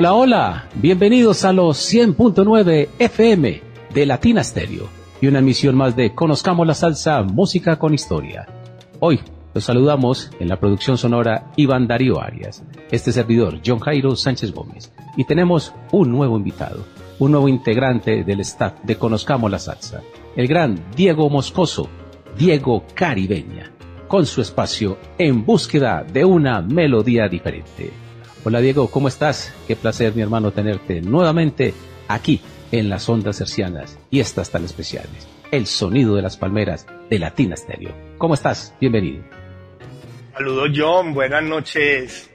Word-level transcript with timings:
Hola, 0.00 0.14
hola, 0.14 0.68
bienvenidos 0.76 1.44
a 1.44 1.52
los 1.52 1.92
100.9 1.92 2.88
FM 2.98 3.62
de 3.92 4.06
Latina 4.06 4.42
Stereo 4.42 4.88
y 5.20 5.26
una 5.26 5.40
emisión 5.40 5.76
más 5.76 5.94
de 5.94 6.14
Conozcamos 6.14 6.66
la 6.66 6.72
Salsa, 6.72 7.22
Música 7.22 7.78
con 7.78 7.92
Historia. 7.92 8.46
Hoy 8.98 9.20
los 9.52 9.62
saludamos 9.62 10.30
en 10.40 10.48
la 10.48 10.58
producción 10.58 10.96
sonora 10.96 11.50
Iván 11.56 11.86
Darío 11.86 12.18
Arias, 12.18 12.64
este 12.90 13.12
servidor 13.12 13.60
John 13.62 13.78
Jairo 13.78 14.16
Sánchez 14.16 14.54
Gómez 14.54 14.90
y 15.18 15.24
tenemos 15.24 15.74
un 15.92 16.10
nuevo 16.10 16.38
invitado, 16.38 16.82
un 17.18 17.32
nuevo 17.32 17.48
integrante 17.48 18.24
del 18.24 18.40
staff 18.40 18.72
de 18.82 18.96
Conozcamos 18.96 19.50
la 19.50 19.58
Salsa, 19.58 20.00
el 20.34 20.48
gran 20.48 20.82
Diego 20.96 21.28
Moscoso, 21.28 21.90
Diego 22.38 22.84
Caribeña, 22.94 23.70
con 24.08 24.24
su 24.24 24.40
espacio 24.40 24.96
En 25.18 25.44
búsqueda 25.44 26.02
de 26.10 26.24
una 26.24 26.62
melodía 26.62 27.28
diferente. 27.28 28.09
Hola 28.42 28.62
Diego, 28.62 28.90
¿cómo 28.90 29.08
estás? 29.08 29.52
Qué 29.68 29.76
placer 29.76 30.14
mi 30.14 30.22
hermano 30.22 30.50
tenerte 30.50 31.02
nuevamente 31.02 31.74
aquí 32.08 32.40
en 32.72 32.88
las 32.88 33.06
ondas 33.06 33.38
hercianas 33.42 33.98
y 34.08 34.20
estas 34.20 34.50
tan 34.50 34.64
especiales. 34.64 35.28
El 35.50 35.66
sonido 35.66 36.16
de 36.16 36.22
las 36.22 36.38
palmeras 36.38 36.86
de 37.10 37.18
Latina 37.18 37.54
Stereo. 37.54 37.94
¿Cómo 38.16 38.32
estás? 38.32 38.74
Bienvenido. 38.80 39.22
Saludos 40.32 40.70
John, 40.74 41.12
buenas 41.12 41.42
noches 41.42 42.30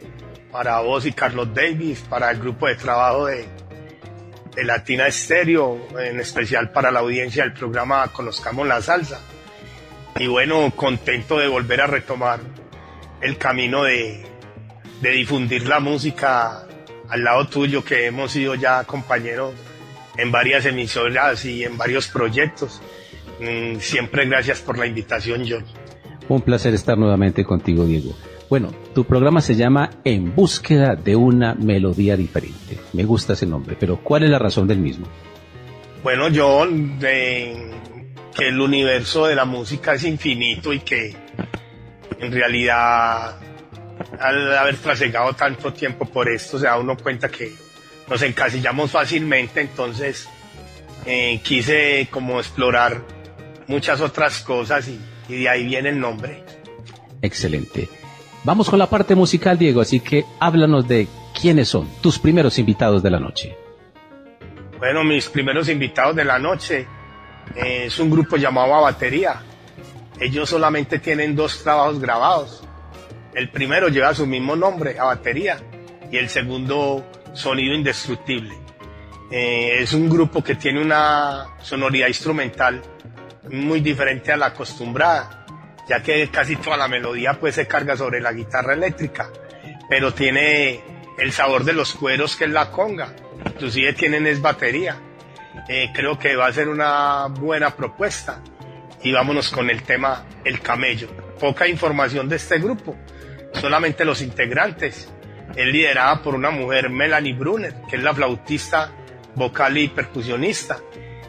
para 0.52 0.80
vos 0.82 1.08
y 1.08 1.12
Carlos 1.12 1.52
Davis, 1.56 2.02
para 2.08 2.30
el 2.30 2.38
grupo 2.38 2.68
de 2.68 2.76
trabajo 2.76 3.26
de, 3.26 3.48
de 4.56 4.64
Latina 4.64 5.10
Stereo, 5.10 5.88
en 5.98 6.20
especial 6.20 6.72
para 6.72 6.92
la 6.92 7.00
audiencia 7.00 7.42
del 7.42 7.54
programa 7.54 8.08
Conozcamos 8.10 8.68
la 8.68 8.80
Salsa. 8.80 9.22
Y 10.20 10.28
bueno, 10.28 10.72
contento 10.76 11.40
de 11.40 11.48
volver 11.48 11.82
a 11.82 11.88
retomar 11.88 12.42
el 13.22 13.40
camino 13.40 13.86
de, 13.86 14.35
de 15.02 15.12
difundir 15.12 15.68
la 15.68 15.80
música 15.80 16.68
al 17.10 17.24
lado 17.24 17.48
tuyo, 17.48 17.84
que 17.84 18.08
hemos 18.08 18.32
sido 18.32 18.56
ya 18.56 18.84
compañeros 18.84 19.54
en 20.18 20.32
varias 20.32 20.66
emisoras 20.66 21.46
y 21.46 21.64
en 21.64 21.78
varios 21.78 22.08
proyectos. 22.08 22.82
Mm, 23.40 23.80
siempre 23.80 24.26
gracias 24.26 24.62
por 24.62 24.78
la 24.78 24.88
invitación, 24.88 25.44
John. 25.48 25.66
Un 26.28 26.42
placer 26.42 26.74
estar 26.74 26.98
nuevamente 26.98 27.44
contigo, 27.44 27.86
Diego. 27.86 28.16
Bueno, 28.50 28.72
tu 28.94 29.06
programa 29.06 29.42
se 29.42 29.56
llama 29.56 29.90
En 30.04 30.36
búsqueda 30.36 30.96
de 30.96 31.16
una 31.16 31.56
melodía 31.56 32.16
diferente. 32.16 32.78
Me 32.94 33.04
gusta 33.04 33.34
ese 33.34 33.46
nombre, 33.46 33.76
pero 33.80 33.98
¿cuál 33.98 34.24
es 34.24 34.30
la 34.30 34.40
razón 34.40 34.68
del 34.68 34.80
mismo? 34.80 35.08
Bueno, 36.04 36.28
John, 36.34 37.00
de 37.00 37.72
que 38.36 38.50
el 38.50 38.60
universo 38.60 39.26
de 39.26 39.36
la 39.36 39.46
música 39.46 39.96
es 39.96 40.04
infinito 40.04 40.74
y 40.74 40.80
que 40.80 41.16
en 42.20 42.32
realidad 42.32 43.40
al 44.20 44.58
haber 44.58 44.78
trasegado 44.78 45.34
tanto 45.34 45.74
tiempo 45.74 46.06
por 46.06 46.30
esto, 46.30 46.58
se 46.60 46.66
da 46.66 46.78
uno 46.78 46.96
cuenta 46.98 47.30
que 47.30 47.54
nos 48.10 48.22
encasillamos 48.22 48.92
fácilmente, 48.92 49.62
entonces 49.62 50.30
eh, 51.06 51.40
quise 51.44 52.08
como 52.12 52.40
explorar 52.40 53.02
muchas 53.68 54.02
otras 54.02 54.42
cosas 54.42 54.88
y, 54.88 55.00
y 55.28 55.42
de 55.42 55.50
ahí 55.50 55.66
viene 55.66 55.90
el 55.90 56.00
nombre. 56.00 56.44
Excelente. 57.22 57.90
Vamos 58.44 58.70
con 58.70 58.78
la 58.78 58.88
parte 58.88 59.16
musical, 59.16 59.58
Diego, 59.58 59.82
así 59.82 60.00
que 60.00 60.24
háblanos 60.40 60.88
de 60.88 61.08
quiénes 61.40 61.68
son 61.68 61.90
tus 62.02 62.20
primeros 62.20 62.60
invitados 62.60 63.02
de 63.02 63.10
la 63.10 63.20
noche. 63.20 63.58
Bueno, 64.78 65.04
mis 65.04 65.28
primeros 65.30 65.68
invitados 65.70 66.16
de 66.16 66.26
la 66.26 66.38
noche 66.38 66.86
eh, 67.56 67.86
es 67.86 68.00
un 68.00 68.12
grupo 68.12 68.38
llamado 68.38 68.76
A 68.76 68.82
Batería. 68.82 69.42
Ellos 70.20 70.50
solamente 70.50 71.00
tienen 71.00 71.36
dos 71.36 71.64
trabajos 71.64 72.00
grabados. 72.00 72.64
El 73.36 73.50
primero 73.50 73.90
lleva 73.90 74.14
su 74.14 74.26
mismo 74.26 74.56
nombre, 74.56 74.98
A 74.98 75.04
Batería, 75.04 75.58
y 76.10 76.16
el 76.16 76.30
segundo, 76.30 77.06
Sonido 77.34 77.76
Indestructible. 77.76 78.56
Eh, 79.30 79.80
es 79.82 79.92
un 79.92 80.10
grupo 80.10 80.42
que 80.42 80.56
tiene 80.56 80.82
una 80.82 81.46
sonoridad 81.62 82.08
instrumental 82.08 82.82
muy 83.52 83.82
diferente 83.82 84.32
a 84.32 84.38
la 84.38 84.48
acostumbrada, 84.48 85.46
ya 85.90 86.02
que 86.02 86.30
casi 86.30 86.56
toda 86.56 86.78
la 86.78 86.88
melodía 86.88 87.34
pues 87.34 87.56
se 87.56 87.68
carga 87.68 87.98
sobre 87.98 88.22
la 88.22 88.32
guitarra 88.32 88.74
eléctrica, 88.74 89.30
pero 89.90 90.14
tiene 90.14 90.82
el 91.18 91.34
sabor 91.34 91.66
de 91.66 91.74
los 91.74 91.94
cueros 91.94 92.38
que 92.38 92.46
es 92.46 92.52
la 92.52 92.72
conga, 92.72 93.14
inclusive 93.46 93.92
tienen 93.94 94.28
es 94.28 94.42
batería. 94.42 94.98
Eh, 95.68 95.92
creo 95.94 96.18
que 96.18 96.38
va 96.38 96.48
a 96.48 96.54
ser 96.54 96.70
una 96.70 97.28
buena 97.28 97.76
propuesta 97.76 98.42
y 99.04 99.12
vámonos 99.12 99.50
con 99.50 99.70
el 99.70 99.84
tema 99.84 100.26
El 100.46 100.62
Camello. 100.62 101.10
Poca 101.40 101.68
información 101.68 102.30
de 102.30 102.38
este 102.38 102.60
grupo, 102.60 102.96
solamente 103.56 104.06
los 104.06 104.22
integrantes. 104.22 105.12
Es 105.56 105.66
liderada 105.68 106.22
por 106.22 106.36
una 106.36 106.52
mujer, 106.52 106.90
Melanie 106.90 107.34
Brunner, 107.34 107.74
que 107.90 107.96
es 107.96 108.04
la 108.04 108.14
flautista, 108.14 108.92
vocal 109.36 109.78
y 109.78 109.88
percusionista. 109.88 110.80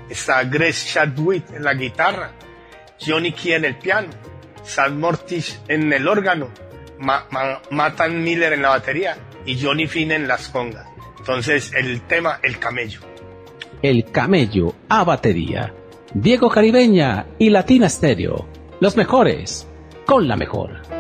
Está 0.09 0.45
Grace 0.45 0.89
Chadwick 0.93 1.51
en 1.51 1.65
la 1.65 1.75
guitarra, 1.75 2.33
Johnny 3.01 3.33
Key 3.33 3.53
en 3.53 3.65
el 3.65 3.77
piano, 3.77 4.09
Sam 4.63 4.99
Mortis 4.99 5.61
en 5.69 5.93
el 5.93 6.07
órgano, 6.09 6.49
Ma 6.99 7.27
Ma 7.31 7.61
Matan 7.71 8.23
Miller 8.23 8.53
en 8.53 8.63
la 8.63 8.71
batería 8.71 9.17
y 9.45 9.61
Johnny 9.61 9.87
Finn 9.87 10.13
en 10.13 10.27
las 10.27 10.49
congas. 10.49 10.87
Entonces, 11.19 11.73
el 11.75 12.03
tema, 12.03 12.39
el 12.43 12.59
camello. 12.59 13.01
El 13.83 14.05
camello 14.11 14.75
a 14.89 15.05
batería. 15.05 15.73
Diego 16.15 16.49
Caribeña 16.49 17.27
y 17.39 17.51
Latina 17.51 17.89
Stereo. 17.89 18.47
Los 18.81 18.97
mejores 18.97 19.67
con 20.07 20.29
la 20.29 20.37
mejor. 20.37 20.96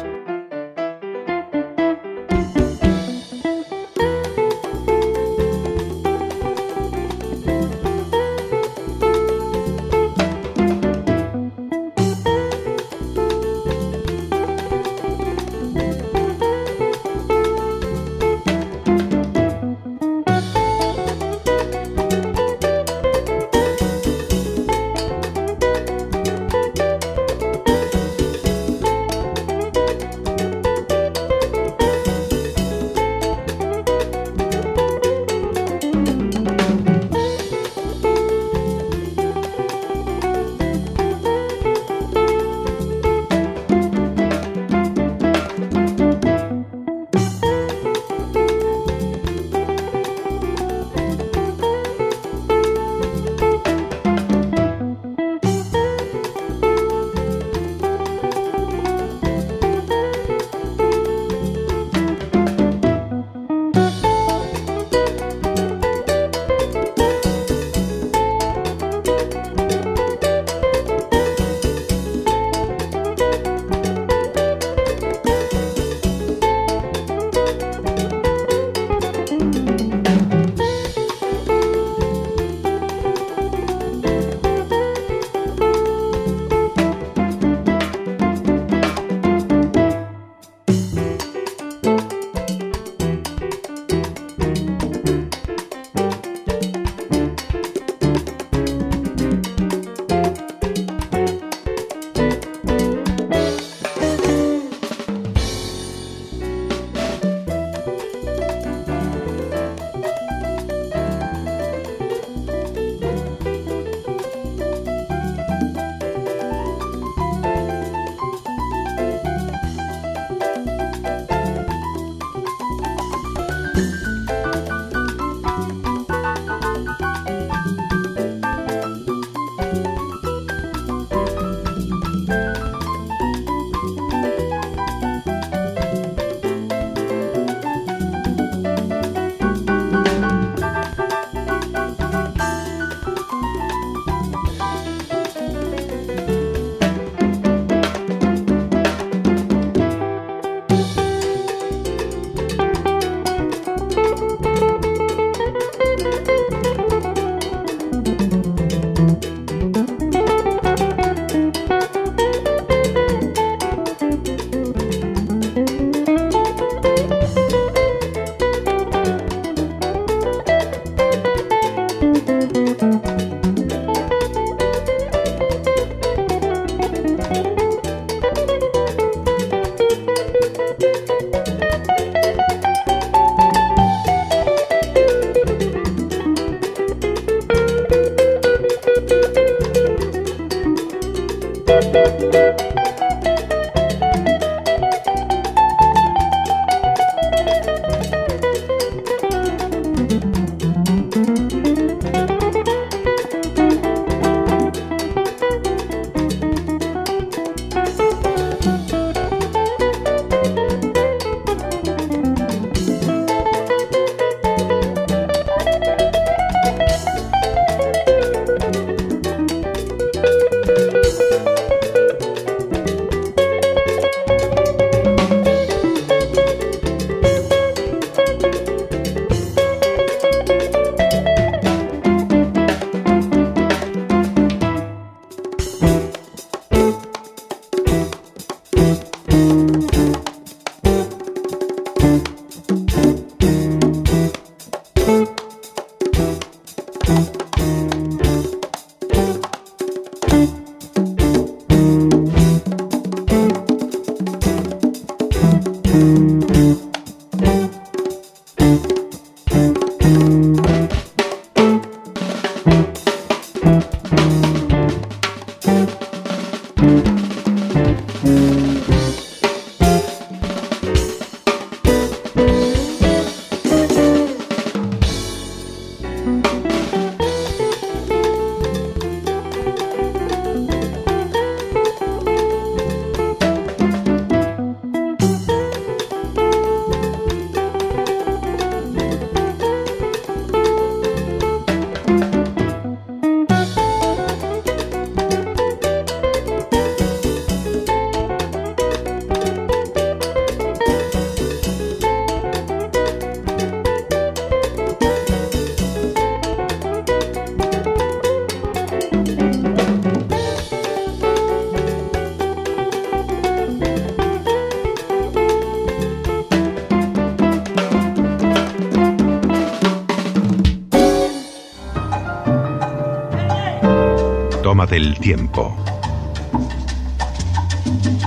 Del 324.87 325.19
tiempo. 325.19 325.77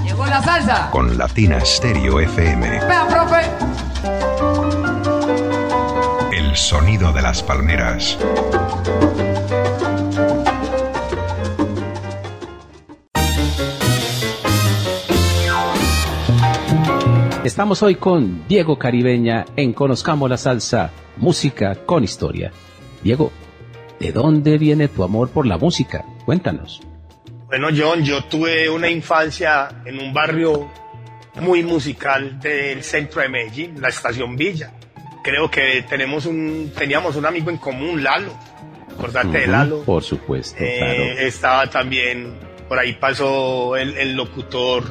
Llegó 0.04 0.26
la 0.26 0.42
salsa. 0.42 0.90
Con 0.92 1.18
Latina 1.18 1.60
Stereo 1.62 2.20
FM. 2.20 2.70
Vea, 2.70 3.08
profe. 3.08 3.42
El 6.38 6.56
sonido 6.56 7.14
de 7.14 7.22
las 7.22 7.42
palmeras. 7.44 8.18
Estamos 17.44 17.82
hoy 17.84 17.96
con 17.96 18.48
Diego 18.48 18.78
Caribeña 18.78 19.46
en 19.56 19.74
Conozcamos 19.74 20.30
la 20.30 20.38
Salsa, 20.38 20.92
música 21.18 21.86
con 21.86 22.04
historia. 22.04 22.52
Diego, 23.04 23.32
¿de 24.00 24.12
dónde 24.12 24.58
viene 24.58 24.88
tu 24.88 25.04
amor 25.04 25.30
por 25.30 25.46
la 25.46 25.58
música? 25.58 26.06
Cuéntanos. 26.30 26.80
Bueno, 27.48 27.70
John, 27.76 28.04
yo 28.04 28.24
tuve 28.26 28.70
una 28.70 28.88
infancia 28.88 29.82
en 29.84 29.98
un 29.98 30.14
barrio 30.14 30.72
muy 31.42 31.64
musical 31.64 32.40
del 32.40 32.84
centro 32.84 33.24
de 33.24 33.30
Medellín, 33.30 33.82
la 33.82 33.90
Estación 33.90 34.36
Villa. 34.36 34.72
Creo 35.24 35.50
que 35.50 35.84
tenemos 35.90 36.28
un, 36.28 36.72
teníamos 36.78 37.16
un 37.16 37.26
amigo 37.26 37.50
en 37.50 37.58
común, 37.58 38.04
Lalo. 38.04 38.32
Acordate 38.92 39.40
de 39.40 39.48
Lalo. 39.48 39.82
Por 39.82 40.04
supuesto, 40.04 40.58
eh, 40.60 41.26
Estaba 41.26 41.66
también, 41.66 42.38
por 42.68 42.78
ahí 42.78 42.94
pasó 42.94 43.76
el, 43.76 43.98
el, 43.98 44.14
locutor 44.16 44.84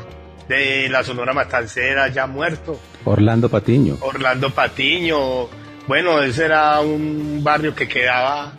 de 0.49 0.88
la 0.88 1.04
Sonora 1.04 1.33
Matancera, 1.33 2.09
ya 2.09 2.26
muerto. 2.26 2.80
Orlando 3.04 3.49
Patiño. 3.49 3.97
Orlando 4.00 4.50
Patiño. 4.50 5.47
Bueno, 5.87 6.21
ese 6.21 6.47
era 6.47 6.80
un 6.80 7.45
barrio 7.45 7.76
que 7.76 7.87
quedaba 7.87 8.54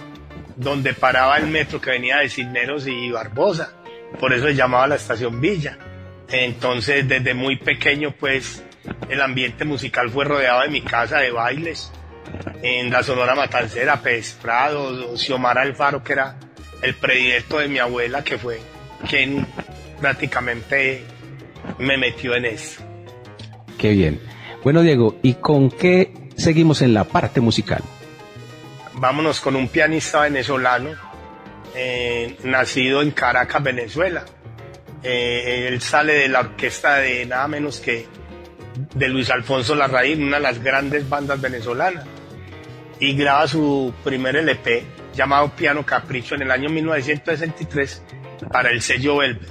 donde 0.59 0.93
paraba 0.93 1.37
el 1.37 1.47
metro 1.47 1.79
que 1.79 1.91
venía 1.91 2.17
de 2.17 2.29
Cisneros 2.29 2.85
y 2.85 3.09
Barbosa. 3.09 3.71
Por 4.19 4.33
eso 4.33 4.47
se 4.47 4.55
llamaba 4.55 4.87
la 4.87 4.95
estación 4.95 5.39
Villa. 5.39 5.77
Entonces, 6.29 7.07
desde 7.07 7.33
muy 7.33 7.55
pequeño, 7.55 8.11
pues, 8.11 8.63
el 9.09 9.21
ambiente 9.21 9.63
musical 9.63 10.09
fue 10.09 10.25
rodeado 10.25 10.61
de 10.61 10.69
mi 10.69 10.81
casa, 10.81 11.19
de 11.19 11.31
bailes. 11.31 11.91
En 12.61 12.91
la 12.91 13.01
Sonora 13.03 13.35
Matancera, 13.35 14.01
Pez 14.01 14.37
Prado, 14.41 15.17
Xiomara 15.17 15.61
Alfaro, 15.61 16.03
que 16.03 16.13
era 16.13 16.37
el 16.83 16.93
predilecto 16.93 17.59
de 17.59 17.69
mi 17.69 17.79
abuela, 17.79 18.23
que 18.23 18.37
fue 18.37 18.59
quien 19.09 19.47
prácticamente 20.01 21.03
me 21.79 21.97
metió 21.97 22.35
en 22.35 22.45
eso. 22.45 22.83
Qué 23.77 23.91
bien. 23.91 24.19
Bueno, 24.61 24.81
Diego, 24.81 25.17
¿y 25.23 25.35
con 25.35 25.71
qué 25.71 26.11
seguimos 26.35 26.81
en 26.81 26.93
la 26.93 27.05
parte 27.05 27.39
musical? 27.39 27.81
Vámonos 28.99 29.39
con 29.39 29.55
un 29.55 29.69
pianista 29.69 30.21
venezolano, 30.21 30.91
eh, 31.75 32.37
nacido 32.43 33.01
en 33.01 33.11
Caracas, 33.11 33.63
Venezuela. 33.63 34.25
Eh, 35.01 35.67
él 35.69 35.81
sale 35.81 36.13
de 36.13 36.27
la 36.27 36.41
orquesta 36.41 36.97
de 36.97 37.25
nada 37.25 37.47
menos 37.47 37.79
que 37.79 38.05
de 38.93 39.07
Luis 39.07 39.29
Alfonso 39.29 39.75
Larraín, 39.75 40.23
una 40.23 40.37
de 40.37 40.43
las 40.43 40.61
grandes 40.61 41.07
bandas 41.07 41.39
venezolanas, 41.39 42.05
y 42.99 43.15
graba 43.15 43.47
su 43.47 43.93
primer 44.03 44.35
LP 44.35 44.83
llamado 45.15 45.49
Piano 45.55 45.85
Capricho 45.85 46.35
en 46.35 46.43
el 46.43 46.51
año 46.51 46.69
1963 46.69 48.03
para 48.51 48.69
el 48.71 48.81
sello 48.81 49.17
Velvet. 49.17 49.47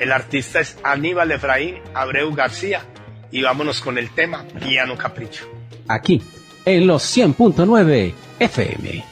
El 0.00 0.12
artista 0.12 0.60
es 0.60 0.78
Aníbal 0.82 1.30
Efraín 1.30 1.76
Abreu 1.94 2.34
García 2.34 2.82
y 3.30 3.42
vámonos 3.42 3.80
con 3.80 3.98
el 3.98 4.10
tema 4.10 4.44
Piano 4.58 4.96
Capricho. 4.96 5.44
Aquí, 5.88 6.22
en 6.64 6.86
los 6.86 7.16
100.9 7.16 8.14
FM. 8.40 9.04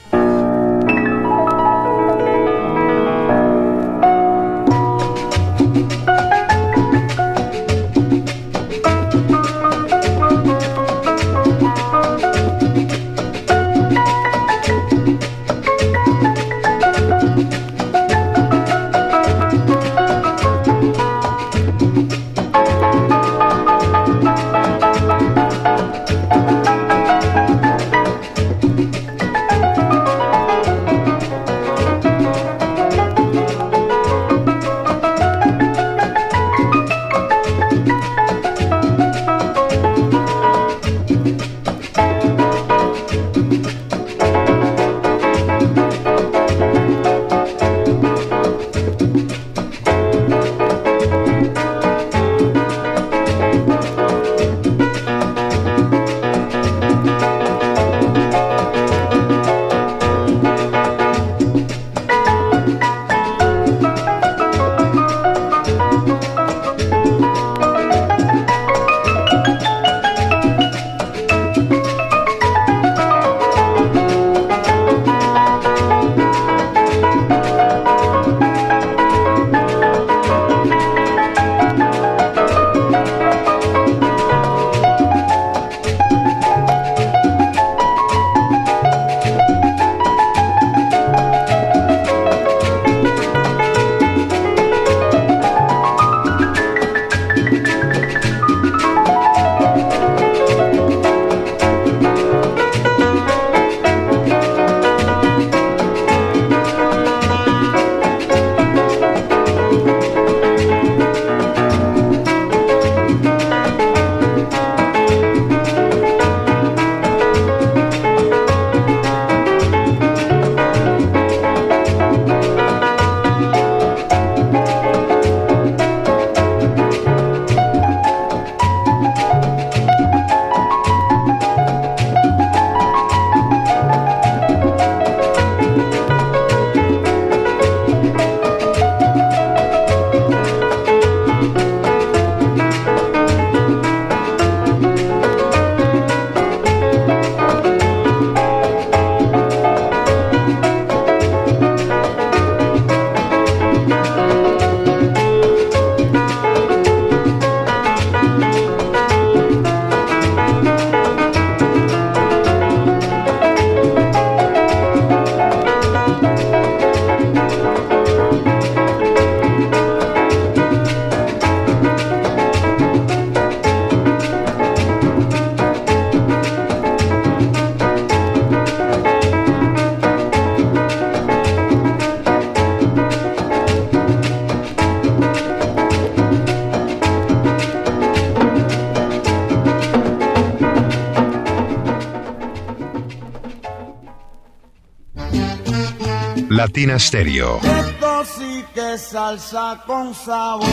Latina 196.58 196.98
Stereo. 196.98 197.58
Esto 197.58 198.24
sí 198.24 198.64
que 198.74 198.94
es 198.94 199.00
salsa 199.02 199.80
con 199.86 200.12
sabor. 200.12 200.66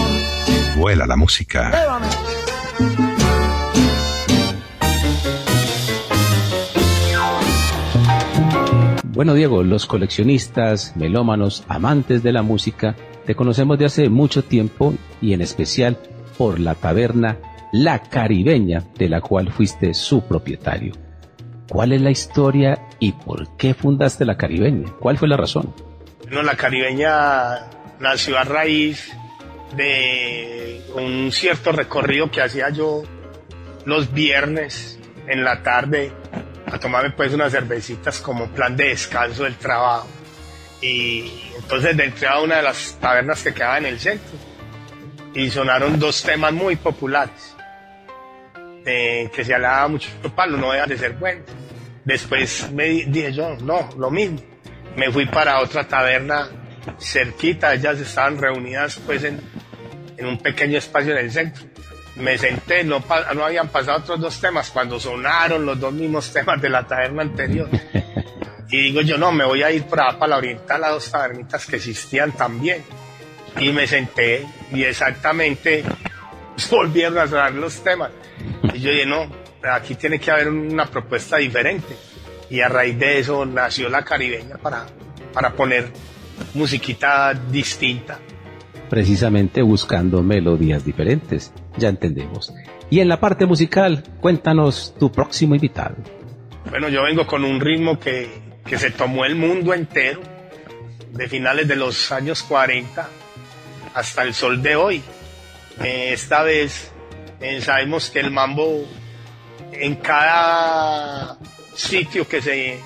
Vuela 0.75 1.05
la 1.05 1.15
música. 1.15 1.69
Llévame. 1.69 2.07
Bueno, 9.13 9.35
Diego, 9.35 9.61
los 9.61 9.85
coleccionistas, 9.85 10.95
melómanos, 10.95 11.63
amantes 11.67 12.23
de 12.23 12.31
la 12.31 12.41
música, 12.41 12.95
te 13.27 13.35
conocemos 13.35 13.77
de 13.77 13.85
hace 13.85 14.09
mucho 14.09 14.43
tiempo 14.43 14.95
y 15.21 15.33
en 15.33 15.41
especial 15.41 15.99
por 16.35 16.59
la 16.59 16.73
taberna 16.73 17.37
La 17.71 17.99
Caribeña, 18.01 18.83
de 18.97 19.07
la 19.07 19.21
cual 19.21 19.51
fuiste 19.51 19.93
su 19.93 20.23
propietario. 20.23 20.95
¿Cuál 21.69 21.93
es 21.93 22.01
la 22.01 22.09
historia 22.09 22.84
y 22.99 23.11
por 23.11 23.55
qué 23.57 23.73
fundaste 23.73 24.25
La 24.25 24.37
Caribeña? 24.37 24.91
¿Cuál 24.99 25.17
fue 25.17 25.27
la 25.27 25.37
razón? 25.37 25.73
Bueno, 26.23 26.43
la 26.43 26.55
caribeña 26.55 27.67
nació 27.99 28.37
a 28.37 28.43
raíz 28.43 29.11
de 29.75 30.81
un 30.95 31.31
cierto 31.31 31.71
recorrido 31.71 32.31
que 32.31 32.41
hacía 32.41 32.69
yo 32.69 33.03
los 33.85 34.11
viernes 34.11 34.99
en 35.27 35.43
la 35.43 35.61
tarde 35.61 36.11
a 36.65 36.79
tomarme 36.79 37.11
pues 37.11 37.33
unas 37.33 37.51
cervecitas 37.51 38.19
como 38.21 38.47
plan 38.47 38.75
de 38.75 38.89
descanso 38.89 39.43
del 39.43 39.55
trabajo. 39.55 40.07
Y 40.81 41.31
entonces 41.55 41.97
entré 41.97 42.27
a 42.27 42.41
una 42.41 42.57
de 42.57 42.63
las 42.63 42.97
tabernas 42.99 43.43
que 43.43 43.53
quedaba 43.53 43.77
en 43.77 43.85
el 43.85 43.99
centro 43.99 44.37
y 45.33 45.49
sonaron 45.49 45.99
dos 45.99 46.23
temas 46.23 46.53
muy 46.53 46.75
populares 46.75 47.55
eh, 48.85 49.29
que 49.33 49.43
se 49.43 49.53
hablaba 49.53 49.87
mucho 49.87 50.09
palo, 50.35 50.57
no 50.57 50.71
dejan 50.71 50.89
de 50.89 50.97
ser 50.97 51.13
buenos. 51.13 51.45
Después 52.05 52.71
me 52.71 52.85
di- 52.85 53.03
dije 53.05 53.33
yo, 53.33 53.55
no, 53.57 53.89
lo 53.97 54.09
mismo. 54.11 54.39
Me 54.95 55.11
fui 55.11 55.25
para 55.25 55.59
otra 55.59 55.87
taberna 55.87 56.47
cerquita, 56.99 57.73
ellas 57.73 57.99
estaban 57.99 58.37
reunidas 58.37 58.99
pues 59.05 59.23
en, 59.23 59.41
en 60.17 60.25
un 60.25 60.37
pequeño 60.37 60.77
espacio 60.77 61.11
en 61.13 61.25
el 61.25 61.31
centro. 61.31 61.63
Me 62.15 62.37
senté, 62.37 62.83
no, 62.83 63.03
no 63.33 63.43
habían 63.45 63.67
pasado 63.67 63.97
otros 63.97 64.21
dos 64.21 64.39
temas 64.39 64.69
cuando 64.71 64.99
sonaron 64.99 65.65
los 65.65 65.77
dos 65.79 65.91
mismos 65.91 66.31
temas 66.33 66.61
de 66.61 66.69
la 66.69 66.85
taberna 66.87 67.21
anterior. 67.23 67.69
Y 68.67 68.77
digo 68.81 69.01
yo, 69.01 69.15
no, 69.19 69.31
me 69.31 69.45
voy 69.45 69.61
a 69.61 69.71
ir 69.71 69.83
para, 69.83 70.17
para 70.17 70.31
la 70.31 70.37
oriental 70.37 70.83
a 70.83 70.89
dos 70.89 71.11
tabernitas 71.11 71.67
que 71.67 71.75
existían 71.75 72.31
también. 72.31 72.83
Y 73.59 73.69
me 73.71 73.85
senté 73.85 74.43
y 74.71 74.83
exactamente 74.83 75.83
volvieron 76.71 77.19
a 77.19 77.27
sonar 77.27 77.53
los 77.53 77.83
temas. 77.83 78.09
Y 78.73 78.79
yo 78.79 78.89
dije, 78.91 79.05
no, 79.05 79.29
aquí 79.69 79.95
tiene 79.95 80.19
que 80.19 80.31
haber 80.31 80.49
una 80.49 80.85
propuesta 80.85 81.37
diferente. 81.37 81.95
Y 82.49 82.61
a 82.61 82.67
raíz 82.67 82.97
de 82.99 83.19
eso 83.19 83.45
nació 83.45 83.89
la 83.89 84.03
caribeña 84.03 84.57
para, 84.57 84.85
para 85.33 85.53
poner 85.53 85.91
musiquita 86.53 87.33
distinta. 87.33 88.19
Precisamente 88.89 89.61
buscando 89.61 90.21
melodías 90.21 90.85
diferentes, 90.85 91.51
ya 91.77 91.89
entendemos. 91.89 92.53
Y 92.89 92.99
en 92.99 93.07
la 93.07 93.19
parte 93.19 93.45
musical, 93.45 94.03
cuéntanos 94.21 94.93
tu 94.99 95.11
próximo 95.11 95.55
invitado. 95.55 95.95
Bueno, 96.69 96.89
yo 96.89 97.03
vengo 97.03 97.25
con 97.25 97.43
un 97.43 97.59
ritmo 97.59 97.99
que, 97.99 98.29
que 98.65 98.77
se 98.77 98.91
tomó 98.91 99.25
el 99.25 99.35
mundo 99.35 99.73
entero, 99.73 100.21
de 101.11 101.27
finales 101.27 101.67
de 101.67 101.75
los 101.75 102.11
años 102.11 102.43
40 102.43 103.07
hasta 103.93 104.23
el 104.23 104.33
sol 104.33 104.61
de 104.61 104.75
hoy. 104.75 105.01
Eh, 105.83 106.11
esta 106.11 106.43
vez 106.43 106.91
eh, 107.41 107.61
sabemos 107.61 108.09
que 108.09 108.19
el 108.19 108.31
mambo 108.31 108.85
en 109.79 109.95
cada 109.95 111.37
sitio 111.73 112.27
que 112.27 112.41
se, 112.41 112.79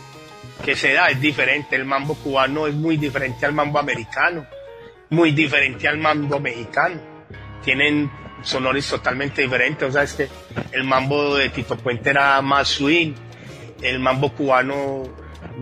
que 0.63 0.75
se 0.75 0.93
da 0.93 1.09
es 1.09 1.19
diferente. 1.19 1.75
El 1.75 1.85
mambo 1.85 2.15
cubano 2.15 2.67
es 2.67 2.73
muy 2.73 2.97
diferente 2.97 3.45
al 3.45 3.53
mambo 3.53 3.79
americano, 3.79 4.45
muy 5.09 5.31
diferente 5.31 5.87
al 5.87 5.97
mambo 5.97 6.39
mexicano. 6.39 6.99
Tienen 7.63 8.09
sonores 8.41 8.87
totalmente 8.87 9.41
diferentes. 9.41 9.89
O 9.89 9.91
sea, 9.91 10.03
es 10.03 10.13
que 10.13 10.27
el 10.71 10.83
mambo 10.83 11.35
de 11.35 11.49
Tito 11.49 11.77
Puente 11.77 12.09
era 12.09 12.41
más 12.41 12.67
swing, 12.67 13.13
el 13.81 13.99
mambo 13.99 14.33
cubano 14.33 15.03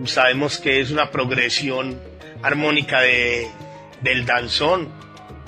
sabemos 0.04 0.58
que 0.58 0.80
es 0.80 0.90
una 0.90 1.10
progresión 1.10 2.00
armónica 2.42 3.00
de, 3.00 3.48
del 4.00 4.24
danzón 4.26 4.88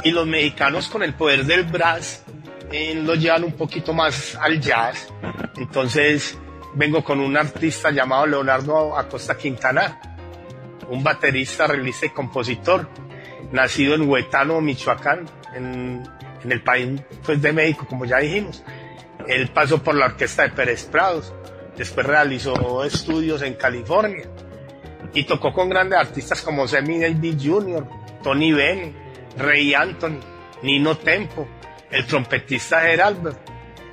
y 0.02 0.10
los 0.10 0.26
mexicanos 0.26 0.88
con 0.88 1.02
el 1.02 1.14
poder 1.14 1.44
del 1.44 1.64
brass 1.64 2.24
eh, 2.72 2.94
lo 2.94 3.14
llevan 3.14 3.44
un 3.44 3.52
poquito 3.52 3.92
más 3.92 4.36
al 4.36 4.60
jazz 4.60 5.08
entonces 5.56 6.38
vengo 6.74 7.02
con 7.02 7.20
un 7.20 7.36
artista 7.36 7.90
llamado 7.90 8.26
Leonardo 8.26 8.96
Acosta 8.96 9.36
Quintana 9.36 10.00
un 10.88 11.02
baterista, 11.02 11.66
realista 11.66 12.06
y 12.06 12.10
compositor 12.10 12.88
nacido 13.52 13.94
en 13.94 14.08
Huetano, 14.08 14.60
Michoacán 14.60 15.26
en, 15.54 16.02
el 16.48 16.62
país 16.62 17.00
pues, 17.24 17.42
de 17.42 17.52
México 17.52 17.86
como 17.88 18.04
ya 18.04 18.18
dijimos 18.18 18.62
él 19.26 19.48
pasó 19.48 19.82
por 19.82 19.94
la 19.94 20.06
orquesta 20.06 20.42
de 20.44 20.50
Pérez 20.50 20.84
Prados 20.84 21.32
Después 21.80 22.06
realizó 22.06 22.84
estudios 22.84 23.40
en 23.40 23.54
California 23.54 24.24
y 25.14 25.24
tocó 25.24 25.50
con 25.52 25.70
grandes 25.70 25.98
artistas 25.98 26.42
como 26.42 26.68
Sammy 26.68 26.98
Davis 26.98 27.36
Jr., 27.42 27.86
Tony 28.22 28.52
Bennett, 28.52 28.94
Ray 29.38 29.72
Anthony, 29.72 30.20
Nino 30.62 30.98
Tempo, 30.98 31.48
el 31.90 32.06
trompetista 32.06 32.80
Gerald. 32.80 33.36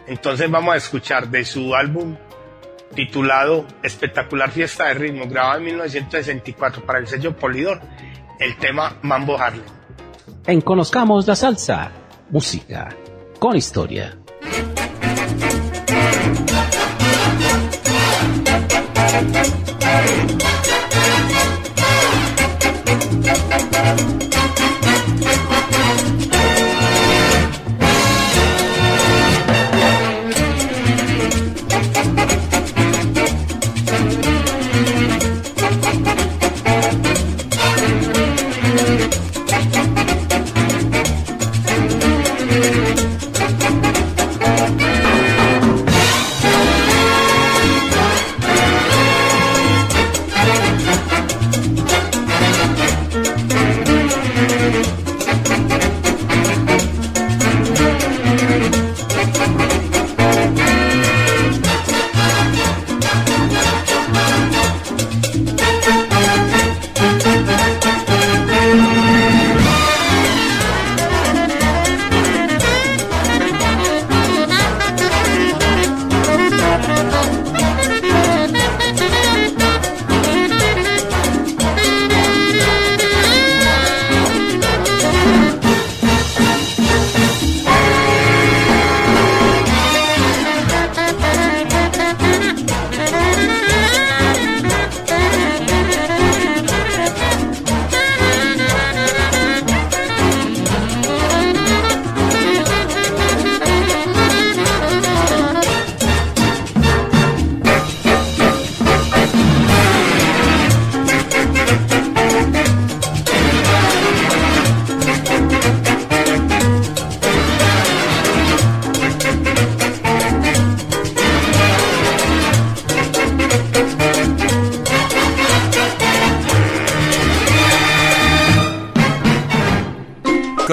Entonces 0.08 0.50
vamos 0.50 0.74
a 0.74 0.78
escuchar 0.78 1.28
de 1.30 1.44
su 1.44 1.76
álbum 1.76 2.16
titulado 2.96 3.66
Espectacular 3.84 4.50
Fiesta 4.52 4.88
de 4.88 4.94
Ritmo, 4.94 5.28
grabado 5.28 5.60
en 5.60 5.66
1964 5.66 6.86
para 6.86 7.00
el 7.00 7.08
sello 7.08 7.36
Polidor, 7.36 7.82
el 8.40 8.58
tema 8.58 8.98
Mambo 9.02 9.38
Harlem. 9.38 9.66
En 10.46 10.62
Conozcamos 10.62 11.28
la 11.28 11.36
Salsa, 11.36 11.92
música 12.30 12.90
con 13.40 13.56
historia. 13.56 14.18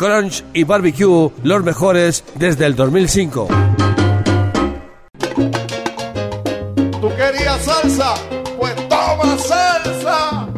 Crunch 0.00 0.42
y 0.54 0.64
Barbecue, 0.64 1.30
los 1.42 1.62
mejores 1.62 2.24
desde 2.36 2.64
el 2.64 2.74
2005. 2.74 3.48
¿Tú 7.02 7.08
querías 7.18 7.62
salsa? 7.62 8.14
Pues 8.58 8.74
toma 8.88 9.36
salsa. 9.36 10.48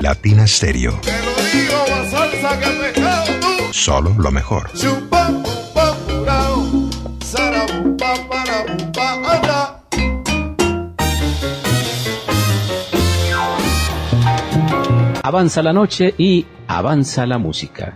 Latina 0.00 0.46
Stereo. 0.46 0.98
Te 1.02 1.12
lo 1.12 1.34
digo, 1.52 1.76
más 1.90 2.10
salsa 2.10 2.58
que 2.58 2.66
pescado 2.80 3.26
tú. 3.42 3.74
Solo 3.74 4.14
lo 4.16 4.30
mejor. 4.30 4.70
Avanza 15.22 15.62
la 15.62 15.74
noche 15.74 16.14
y 16.16 16.46
avanza 16.68 17.26
la 17.26 17.36
música. 17.36 17.94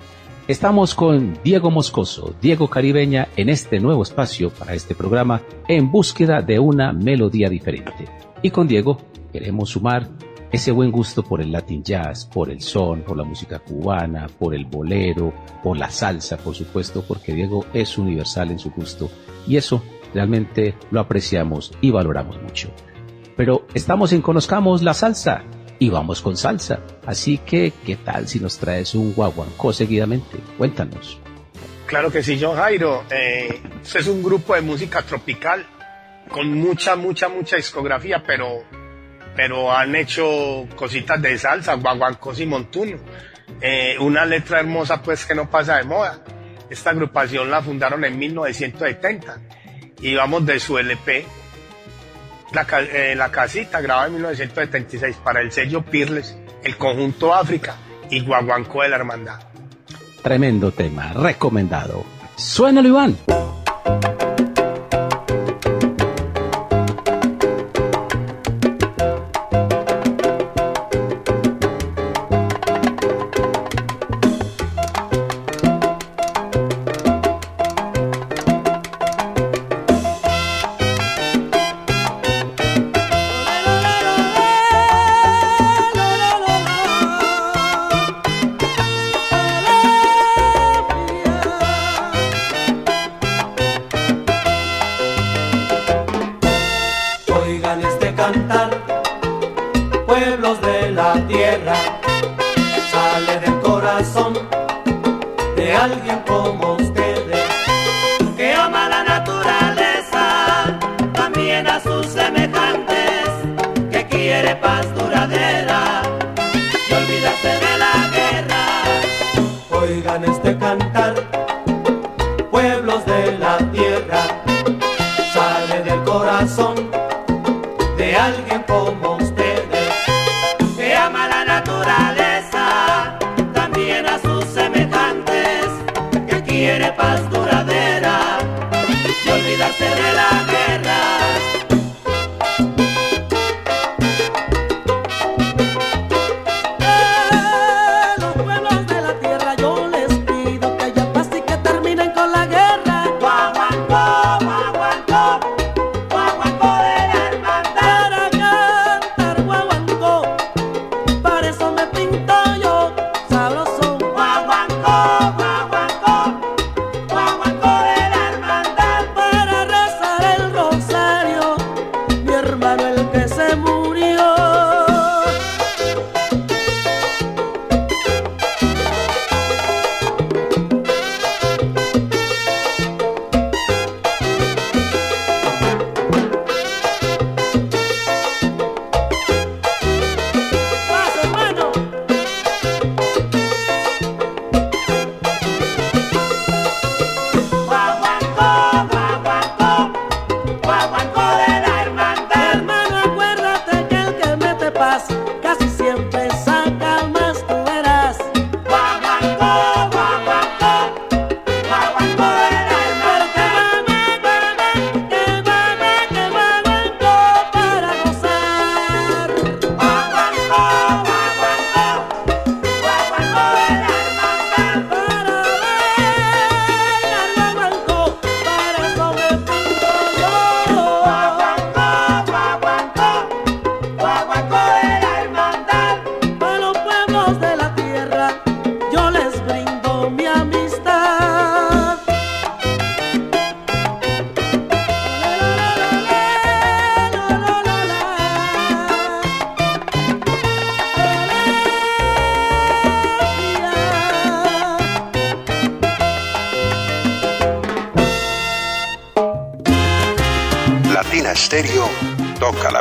Estamos 0.50 0.96
con 0.96 1.38
Diego 1.44 1.70
Moscoso, 1.70 2.34
Diego 2.42 2.68
Caribeña, 2.68 3.28
en 3.36 3.48
este 3.48 3.78
nuevo 3.78 4.02
espacio 4.02 4.50
para 4.50 4.74
este 4.74 4.96
programa 4.96 5.42
en 5.68 5.92
búsqueda 5.92 6.42
de 6.42 6.58
una 6.58 6.92
melodía 6.92 7.48
diferente. 7.48 8.08
Y 8.42 8.50
con 8.50 8.66
Diego 8.66 8.98
queremos 9.32 9.70
sumar 9.70 10.08
ese 10.50 10.72
buen 10.72 10.90
gusto 10.90 11.22
por 11.22 11.40
el 11.40 11.52
Latin 11.52 11.84
Jazz, 11.84 12.26
por 12.26 12.50
el 12.50 12.62
son, 12.62 13.02
por 13.02 13.16
la 13.16 13.22
música 13.22 13.60
cubana, 13.60 14.26
por 14.26 14.52
el 14.52 14.64
bolero, 14.64 15.32
por 15.62 15.78
la 15.78 15.88
salsa, 15.88 16.36
por 16.36 16.56
supuesto, 16.56 17.04
porque 17.06 17.32
Diego 17.32 17.66
es 17.72 17.96
universal 17.96 18.50
en 18.50 18.58
su 18.58 18.72
gusto 18.72 19.08
y 19.46 19.56
eso 19.56 19.80
realmente 20.12 20.74
lo 20.90 20.98
apreciamos 20.98 21.70
y 21.80 21.92
valoramos 21.92 22.42
mucho. 22.42 22.72
Pero 23.36 23.68
estamos 23.72 24.12
en 24.12 24.20
Conozcamos 24.20 24.82
la 24.82 24.94
Salsa 24.94 25.44
y 25.80 25.88
vamos 25.88 26.20
con 26.20 26.36
salsa. 26.36 26.78
Así 27.04 27.38
que, 27.38 27.72
¿qué 27.84 27.96
tal 27.96 28.28
si 28.28 28.38
nos 28.38 28.58
traes 28.58 28.94
un 28.94 29.12
guaguancó 29.14 29.72
seguidamente? 29.72 30.38
Cuéntanos. 30.56 31.18
Claro 31.86 32.12
que 32.12 32.22
sí, 32.22 32.38
John 32.40 32.56
Jairo. 32.56 33.04
Eh, 33.10 33.60
es 33.82 34.06
un 34.06 34.22
grupo 34.22 34.54
de 34.54 34.60
música 34.60 35.02
tropical 35.02 35.66
con 36.28 36.52
mucha, 36.52 36.94
mucha, 36.94 37.28
mucha 37.28 37.56
discografía, 37.56 38.22
pero, 38.24 38.62
pero 39.34 39.72
han 39.72 39.96
hecho 39.96 40.68
cositas 40.76 41.20
de 41.20 41.36
salsa, 41.38 41.74
guaguancos 41.74 42.38
y 42.38 42.46
montuno. 42.46 42.98
Eh, 43.60 43.96
una 43.98 44.24
letra 44.24 44.60
hermosa, 44.60 45.02
pues, 45.02 45.24
que 45.24 45.34
no 45.34 45.50
pasa 45.50 45.78
de 45.78 45.84
moda. 45.84 46.22
Esta 46.68 46.90
agrupación 46.90 47.50
la 47.50 47.62
fundaron 47.62 48.04
en 48.04 48.16
1970 48.18 49.40
y 50.02 50.14
vamos 50.14 50.46
de 50.46 50.60
su 50.60 50.78
LP, 50.78 51.24
la, 52.52 52.66
eh, 52.80 53.14
la 53.16 53.30
casita, 53.30 53.80
grabada 53.80 54.08
en 54.08 54.14
1976 54.14 55.16
para 55.22 55.40
el 55.40 55.52
sello 55.52 55.82
Pirles, 55.82 56.36
el 56.62 56.76
conjunto 56.76 57.34
África 57.34 57.76
y 58.10 58.20
Guaguancó 58.20 58.82
de 58.82 58.88
la 58.88 58.96
Hermandad. 58.96 59.40
Tremendo 60.22 60.72
tema, 60.72 61.12
recomendado. 61.12 62.04
Suénalo, 62.36 62.88
Iván. 62.88 63.16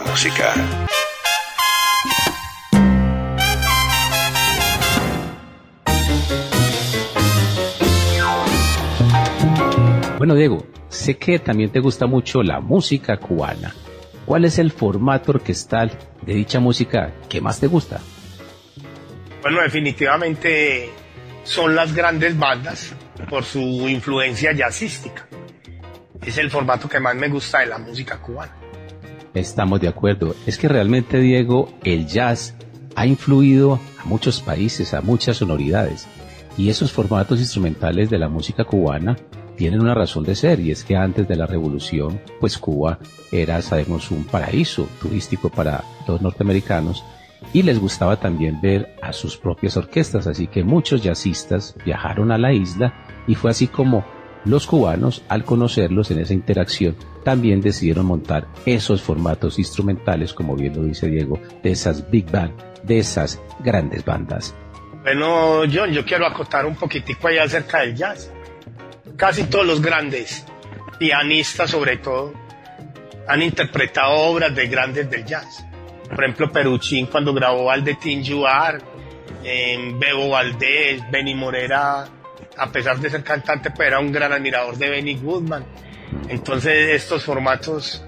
Música. 0.09 0.53
Bueno, 10.17 10.35
Diego, 10.35 10.65
sé 10.89 11.17
que 11.17 11.39
también 11.39 11.69
te 11.69 11.79
gusta 11.79 12.05
mucho 12.07 12.43
la 12.43 12.59
música 12.59 13.17
cubana. 13.17 13.73
¿Cuál 14.25 14.45
es 14.45 14.59
el 14.59 14.71
formato 14.71 15.31
orquestal 15.31 15.91
de 16.21 16.33
dicha 16.33 16.59
música 16.59 17.13
que 17.29 17.39
más 17.39 17.59
te 17.59 17.67
gusta? 17.67 17.99
Bueno, 19.41 19.61
definitivamente 19.61 20.89
son 21.43 21.75
las 21.75 21.93
grandes 21.93 22.37
bandas 22.37 22.93
por 23.29 23.43
su 23.43 23.59
influencia 23.87 24.51
jazzística. 24.53 25.27
Es 26.21 26.37
el 26.37 26.51
formato 26.51 26.89
que 26.89 26.99
más 26.99 27.15
me 27.15 27.29
gusta 27.29 27.59
de 27.59 27.67
la 27.67 27.77
música 27.77 28.17
cubana. 28.17 28.68
Estamos 29.33 29.79
de 29.81 29.87
acuerdo. 29.87 30.35
Es 30.45 30.57
que 30.57 30.67
realmente, 30.67 31.19
Diego, 31.19 31.71
el 31.83 32.07
jazz 32.07 32.55
ha 32.95 33.05
influido 33.05 33.79
a 34.01 34.05
muchos 34.05 34.41
países, 34.41 34.93
a 34.93 35.01
muchas 35.01 35.37
sonoridades. 35.37 36.07
Y 36.57 36.69
esos 36.69 36.91
formatos 36.91 37.39
instrumentales 37.39 38.09
de 38.09 38.17
la 38.17 38.27
música 38.27 38.65
cubana 38.65 39.15
tienen 39.55 39.81
una 39.81 39.93
razón 39.93 40.23
de 40.23 40.35
ser 40.35 40.61
y 40.61 40.71
es 40.71 40.85
que 40.85 40.95
antes 40.95 41.27
de 41.27 41.35
la 41.35 41.45
revolución, 41.45 42.21
pues 42.39 42.57
Cuba 42.57 42.97
era, 43.29 43.61
sabemos, 43.61 44.09
un 44.09 44.23
paraíso 44.23 44.87
turístico 45.01 45.49
para 45.49 45.83
los 46.07 46.21
norteamericanos 46.21 47.03
y 47.51 47.63
les 47.63 47.77
gustaba 47.77 48.21
también 48.21 48.61
ver 48.61 48.95
a 49.01 49.11
sus 49.11 49.35
propias 49.35 49.75
orquestas, 49.75 50.27
así 50.27 50.47
que 50.47 50.63
muchos 50.63 51.03
jazzistas 51.03 51.75
viajaron 51.85 52.31
a 52.31 52.37
la 52.37 52.53
isla 52.53 52.93
y 53.27 53.35
fue 53.35 53.51
así 53.51 53.67
como 53.67 54.05
los 54.45 54.67
cubanos, 54.67 55.23
al 55.27 55.43
conocerlos 55.43 56.11
en 56.11 56.19
esa 56.19 56.33
interacción, 56.33 56.95
también 57.23 57.61
decidieron 57.61 58.05
montar 58.05 58.47
esos 58.65 59.01
formatos 59.01 59.59
instrumentales, 59.59 60.33
como 60.33 60.55
bien 60.55 60.75
lo 60.75 60.83
dice 60.83 61.07
Diego, 61.07 61.39
de 61.61 61.71
esas 61.71 62.09
big 62.09 62.29
band, 62.31 62.53
de 62.83 62.99
esas 62.99 63.41
grandes 63.59 64.05
bandas. 64.05 64.55
Bueno, 65.03 65.61
John, 65.71 65.91
yo 65.91 66.05
quiero 66.05 66.25
acotar 66.25 66.65
un 66.65 66.75
poquitico 66.75 67.27
allá 67.27 67.43
acerca 67.43 67.79
del 67.79 67.95
jazz. 67.95 68.31
Casi 69.15 69.45
todos 69.45 69.65
los 69.65 69.81
grandes 69.81 70.45
pianistas, 70.97 71.71
sobre 71.71 71.97
todo, 71.97 72.33
han 73.27 73.41
interpretado 73.41 74.13
obras 74.15 74.55
de 74.55 74.67
grandes 74.67 75.09
del 75.09 75.25
jazz. 75.25 75.65
Por 76.09 76.23
ejemplo, 76.23 76.51
Peruchín 76.51 77.05
cuando 77.05 77.33
grabó 77.33 77.69
al 77.69 77.83
de 77.83 77.95
Tin 77.95 78.25
Juar, 78.25 78.81
Bebo 79.43 80.29
Valdés, 80.29 81.01
Benny 81.11 81.35
Morera, 81.35 82.07
a 82.59 82.71
pesar 82.71 82.99
de 82.99 83.09
ser 83.09 83.23
cantante, 83.23 83.71
pues 83.71 83.87
era 83.87 83.99
un 83.99 84.11
gran 84.11 84.31
admirador 84.33 84.77
de 84.77 84.89
Benny 84.89 85.15
Goodman. 85.15 85.65
Entonces 86.27 86.89
estos 86.89 87.23
formatos 87.23 88.03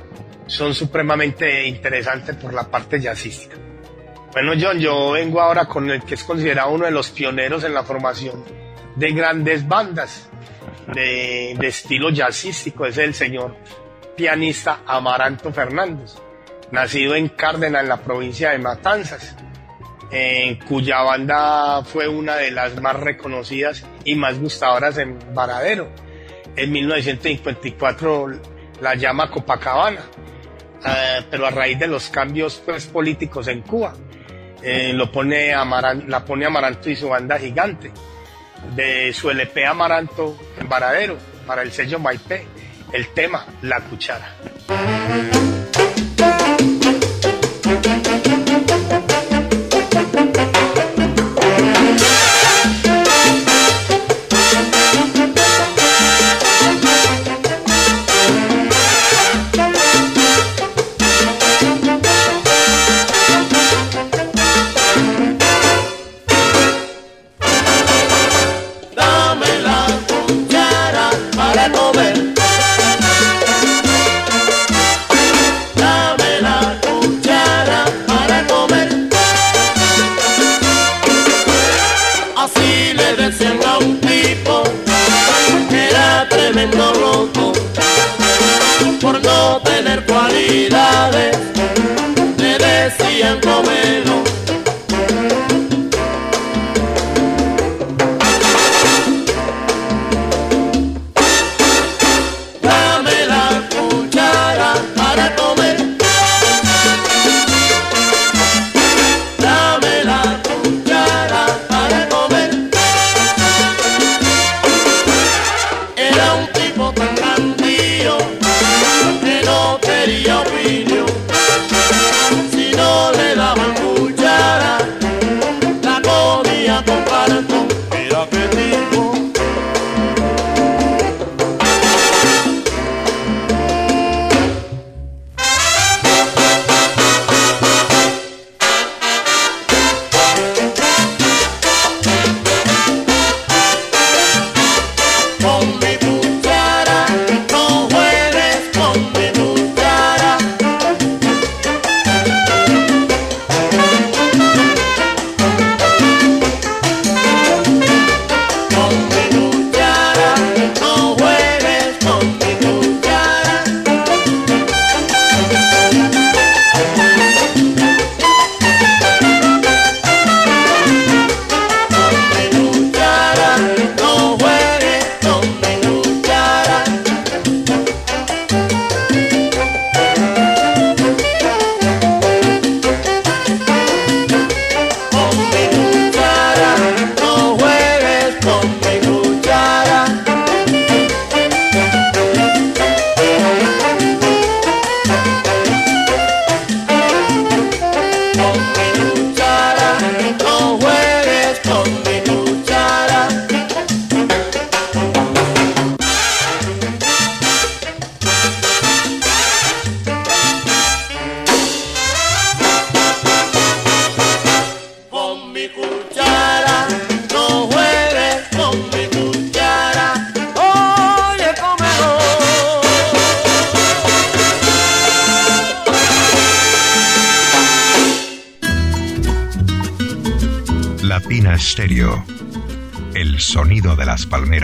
son 0.47 0.73
supremamente 0.73 1.65
interesantes 1.67 2.35
por 2.35 2.53
la 2.53 2.63
parte 2.69 2.99
jazzística. 2.99 3.55
Bueno, 4.33 4.53
John, 4.59 4.79
yo 4.79 5.11
vengo 5.11 5.41
ahora 5.41 5.65
con 5.65 5.89
el 5.89 6.03
que 6.03 6.15
es 6.15 6.23
considerado 6.23 6.71
uno 6.71 6.85
de 6.85 6.91
los 6.91 7.09
pioneros 7.09 7.63
en 7.63 7.73
la 7.73 7.83
formación 7.83 8.43
de 8.95 9.11
grandes 9.11 9.67
bandas 9.67 10.29
de, 10.93 11.55
de 11.57 11.67
estilo 11.67 12.09
jazzístico, 12.09 12.85
es 12.85 12.97
el 12.97 13.13
señor 13.13 13.55
pianista 14.15 14.81
Amaranto 14.85 15.51
Fernández, 15.51 16.15
nacido 16.71 17.15
en 17.15 17.29
Cárdenas, 17.29 17.83
en 17.83 17.89
la 17.89 17.97
provincia 17.97 18.51
de 18.51 18.59
Matanzas, 18.59 19.35
cuya 20.67 21.01
banda 21.01 21.83
fue 21.83 22.07
una 22.07 22.35
de 22.35 22.51
las 22.51 22.79
más 22.81 22.95
reconocidas 22.97 23.83
y 24.03 24.15
más 24.15 24.39
gustadoras 24.39 24.97
en 24.97 25.17
Varadero. 25.33 25.89
En 26.55 26.71
1954 26.71 28.27
la 28.81 28.95
llama 28.95 29.29
Copacabana, 29.31 30.01
eh, 30.85 31.21
pero 31.29 31.45
a 31.47 31.51
raíz 31.51 31.79
de 31.79 31.87
los 31.87 32.09
cambios 32.09 32.61
pues, 32.65 32.87
políticos 32.87 33.47
en 33.47 33.61
Cuba, 33.61 33.93
eh, 34.61 34.91
lo 34.93 35.11
pone 35.11 35.53
Amaran- 35.53 36.05
la 36.07 36.25
pone 36.25 36.45
Amaranto 36.45 36.89
y 36.89 36.95
su 36.95 37.07
banda 37.09 37.37
gigante. 37.39 37.91
De 38.75 39.11
su 39.13 39.29
LP 39.31 39.65
Amaranto 39.65 40.37
en 40.59 40.67
Varadero, 40.69 41.17
para 41.47 41.61
el 41.63 41.71
sello 41.71 41.97
Maipé, 41.99 42.45
el 42.93 43.07
tema 43.13 43.45
La 43.63 43.79
Cuchara. 43.79 44.35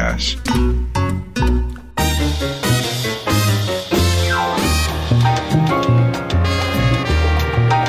Palmeras. 0.08 0.38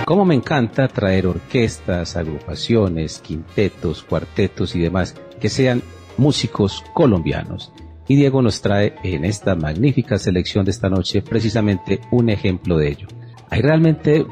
Cómo 0.04 0.24
me 0.24 0.35
encanta 0.35 0.88
traer 0.88 1.26
orquestas, 1.26 2.16
agrupaciones, 2.16 3.18
quintetos, 3.18 4.02
cuartetos 4.02 4.74
y 4.74 4.81
demás 4.81 5.14
que 5.38 5.50
sean 5.50 5.83
músicos 6.16 6.83
colombianos. 6.94 7.72
Y 8.09 8.16
Diego 8.16 8.40
nos 8.40 8.62
trae 8.62 8.94
en 9.02 9.26
esta 9.26 9.54
magnífica 9.54 10.18
selección 10.18 10.64
de 10.64 10.70
esta 10.70 10.88
noche 10.88 11.20
precisamente 11.20 12.00
un 12.11 12.31
ejemplo 12.31 12.78
de 12.78 12.88
ello. 12.88 13.07
Hay 13.50 13.61
realmente 13.61 14.26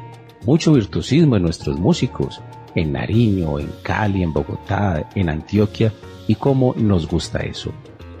mucho 0.45 0.73
virtuosismo 0.73 1.35
en 1.35 1.43
nuestros 1.43 1.79
músicos, 1.79 2.41
en 2.73 2.93
Nariño, 2.93 3.59
en 3.59 3.69
Cali, 3.83 4.23
en 4.23 4.33
Bogotá, 4.33 5.07
en 5.13 5.29
Antioquia, 5.29 5.93
y 6.27 6.35
cómo 6.35 6.73
nos 6.77 7.07
gusta 7.07 7.39
eso. 7.39 7.73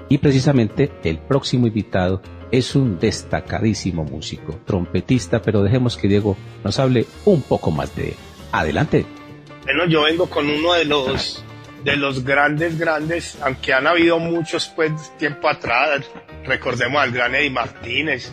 Y 0.09 0.17
precisamente 0.19 0.91
el 1.03 1.19
próximo 1.19 1.67
invitado 1.67 2.21
es 2.51 2.75
un 2.75 2.97
destacadísimo 2.97 4.03
músico, 4.03 4.59
trompetista, 4.65 5.41
pero 5.41 5.61
dejemos 5.63 5.97
que 5.97 6.07
Diego 6.07 6.37
nos 6.63 6.79
hable 6.79 7.05
un 7.25 7.41
poco 7.41 7.71
más 7.71 7.95
de 7.95 8.09
él. 8.09 8.15
Adelante. 8.51 9.05
Bueno, 9.63 9.85
yo 9.85 10.03
vengo 10.03 10.29
con 10.29 10.49
uno 10.49 10.73
de 10.73 10.85
los 10.85 11.43
de 11.83 11.95
los 11.95 12.23
grandes, 12.23 12.77
grandes, 12.77 13.37
aunque 13.41 13.73
han 13.73 13.87
habido 13.87 14.19
muchos 14.19 14.67
pues 14.75 14.91
tiempo 15.17 15.47
atrás, 15.47 16.09
recordemos 16.43 17.01
al 17.01 17.11
gran 17.11 17.35
Eddie 17.35 17.49
Martínez, 17.49 18.31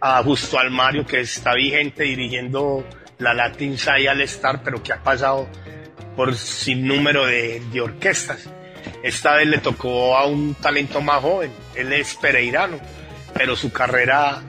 a 0.00 0.22
Justo 0.22 0.58
Almario 0.58 1.04
que 1.04 1.20
está 1.20 1.54
vigente 1.54 2.04
dirigiendo 2.04 2.86
la 3.18 3.34
Latin 3.34 3.76
Sai 3.76 4.06
al 4.06 4.20
Star, 4.22 4.62
pero 4.62 4.82
que 4.82 4.92
ha 4.92 5.02
pasado 5.02 5.48
por 6.16 6.34
sin 6.34 6.86
número 6.86 7.26
de, 7.26 7.60
de 7.72 7.80
orquestas. 7.80 8.48
Esta 9.02 9.34
vez 9.34 9.46
le 9.46 9.58
tocó 9.58 10.16
a 10.16 10.26
un 10.26 10.54
talento 10.54 11.00
más 11.00 11.20
joven, 11.20 11.52
él 11.74 11.92
es 11.92 12.14
pereirano 12.14 12.78
pero 13.34 13.56
su 13.56 13.72
carrera 13.72 14.42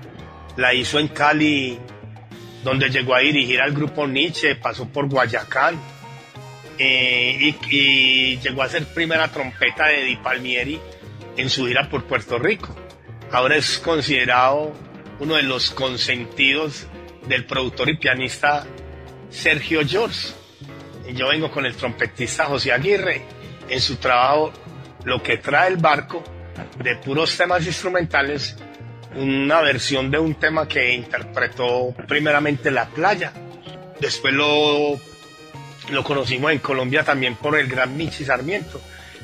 la 0.56 0.74
hizo 0.74 1.00
en 1.00 1.10
Cali, 1.10 1.78
donde 2.64 2.90
llegó 2.90 3.16
a 3.16 3.20
dirigir 3.20 3.60
al 3.60 3.74
grupo 3.74 4.08
Nietzsche, 4.08 4.56
pasó 4.56 4.88
por 4.88 5.10
Guayacán 5.10 5.78
eh, 6.78 7.56
y, 7.70 8.38
llegó 8.38 8.62
a 8.62 8.70
ser 8.70 8.86
primera 8.94 9.28
trompeta 9.30 9.88
de 9.88 10.04
Di 10.04 10.16
Palmieri 10.18 10.80
en 11.36 11.50
su 11.50 11.66
gira 11.66 11.90
por 11.90 12.06
Puerto 12.06 12.38
Rico. 12.38 12.74
Ahora 13.32 13.58
es 13.58 13.80
considerado 13.80 14.72
uno 15.20 15.36
de 15.36 15.44
los 15.44 15.72
consentidos 15.72 16.88
del 17.28 17.46
productor 17.46 17.90
y 17.90 17.98
pianista 17.98 18.66
Sergio 19.30 19.82
George. 19.86 20.30
Yo 21.14 21.28
vengo 21.28 21.52
con 21.52 21.66
el 21.66 21.76
trompetista 21.76 22.46
José 22.46 22.72
Aguirre 22.72 23.24
en 23.70 23.80
su 23.80 23.98
trabajo 23.98 24.52
Lo 25.04 25.22
que 25.22 25.38
trae 25.38 25.70
el 25.70 25.78
barco 25.78 26.24
de 26.84 26.96
puros 26.98 27.36
temas 27.38 27.66
instrumentales 27.66 28.56
una 29.16 29.62
versión 29.62 30.12
de 30.12 30.20
un 30.20 30.36
tema 30.36 30.68
que 30.68 30.94
interpretó 30.94 31.94
primeramente 32.08 32.70
La 32.70 32.86
Playa. 32.88 33.32
Después 34.00 34.34
lo, 34.34 35.00
lo 35.90 36.04
conocimos 36.04 36.52
en 36.52 36.60
Colombia 36.60 37.04
también 37.04 37.36
por 37.36 37.58
el 37.58 37.68
gran 37.68 37.96
Michi 37.96 38.26
Sarmiento. 38.26 38.82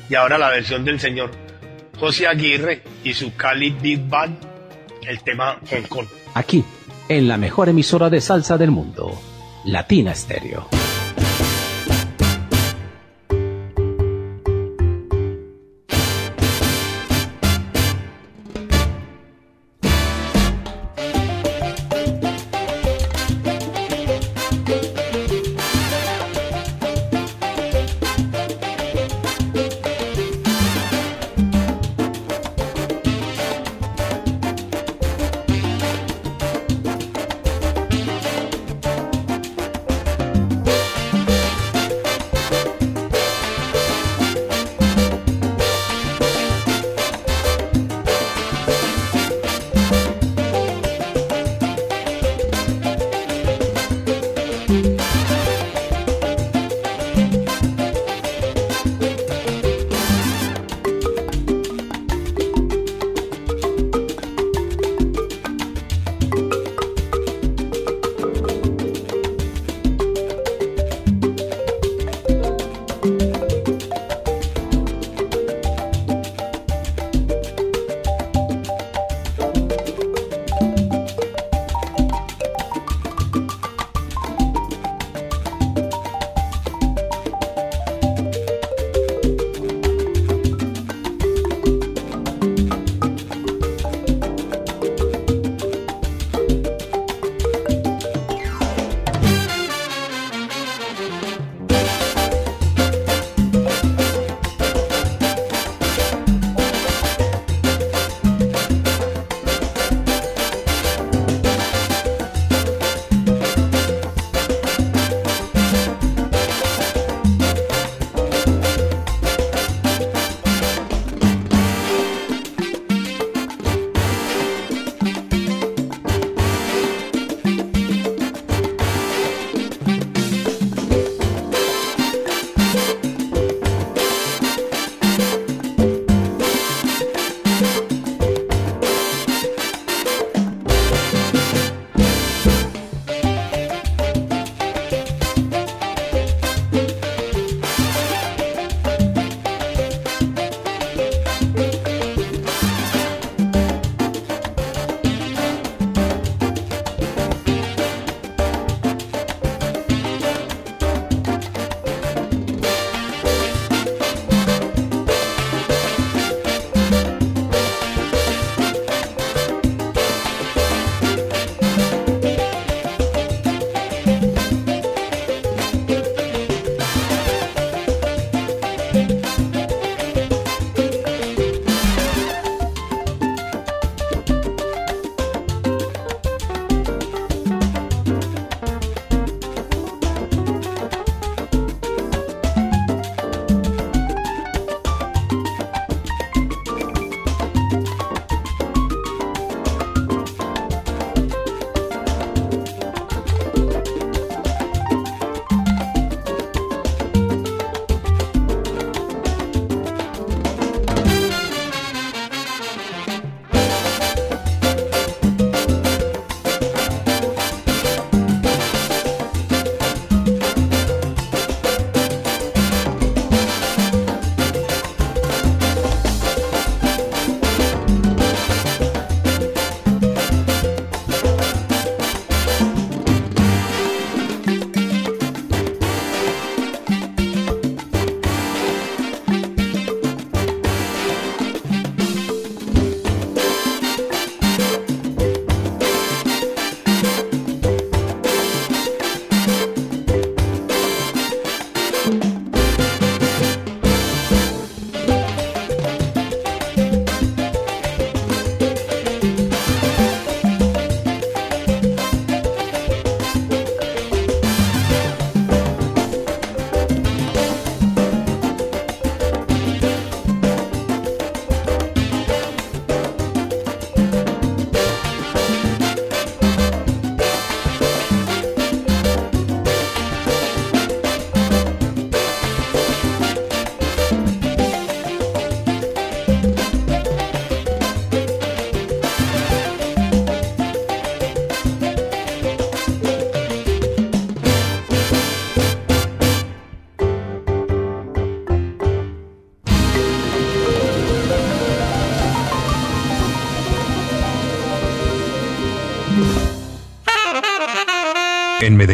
Y 0.08 0.14
ahora 0.14 0.38
la 0.38 0.50
versión 0.50 0.84
del 0.84 0.98
señor 0.98 1.30
José 1.98 2.26
Aguirre 2.26 2.82
y 3.04 3.14
su 3.14 3.34
Cali 3.36 3.70
Big 3.70 4.00
Band, 4.08 4.36
el 5.06 5.22
tema 5.22 5.58
Hong 5.70 5.86
Kong. 5.88 6.06
Aquí, 6.34 6.64
en 7.08 7.28
la 7.28 7.36
mejor 7.36 7.68
emisora 7.68 8.08
de 8.08 8.20
salsa 8.20 8.56
del 8.56 8.70
mundo, 8.70 9.20
Latina 9.64 10.14
Stereo. 10.14 10.81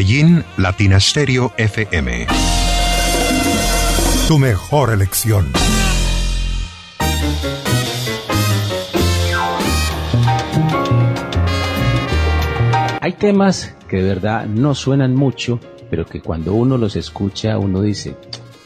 Medellín, 0.08 0.42
Latina 0.56 0.98
Stereo 0.98 1.52
FM. 1.58 2.26
Tu 4.26 4.38
mejor 4.38 4.90
elección. 4.90 5.52
Hay 13.02 13.12
temas 13.12 13.76
que 13.86 13.98
de 13.98 14.08
verdad 14.08 14.46
no 14.46 14.74
suenan 14.74 15.14
mucho, 15.14 15.60
pero 15.90 16.06
que 16.06 16.22
cuando 16.22 16.54
uno 16.54 16.78
los 16.78 16.96
escucha, 16.96 17.58
uno 17.58 17.82
dice, 17.82 18.16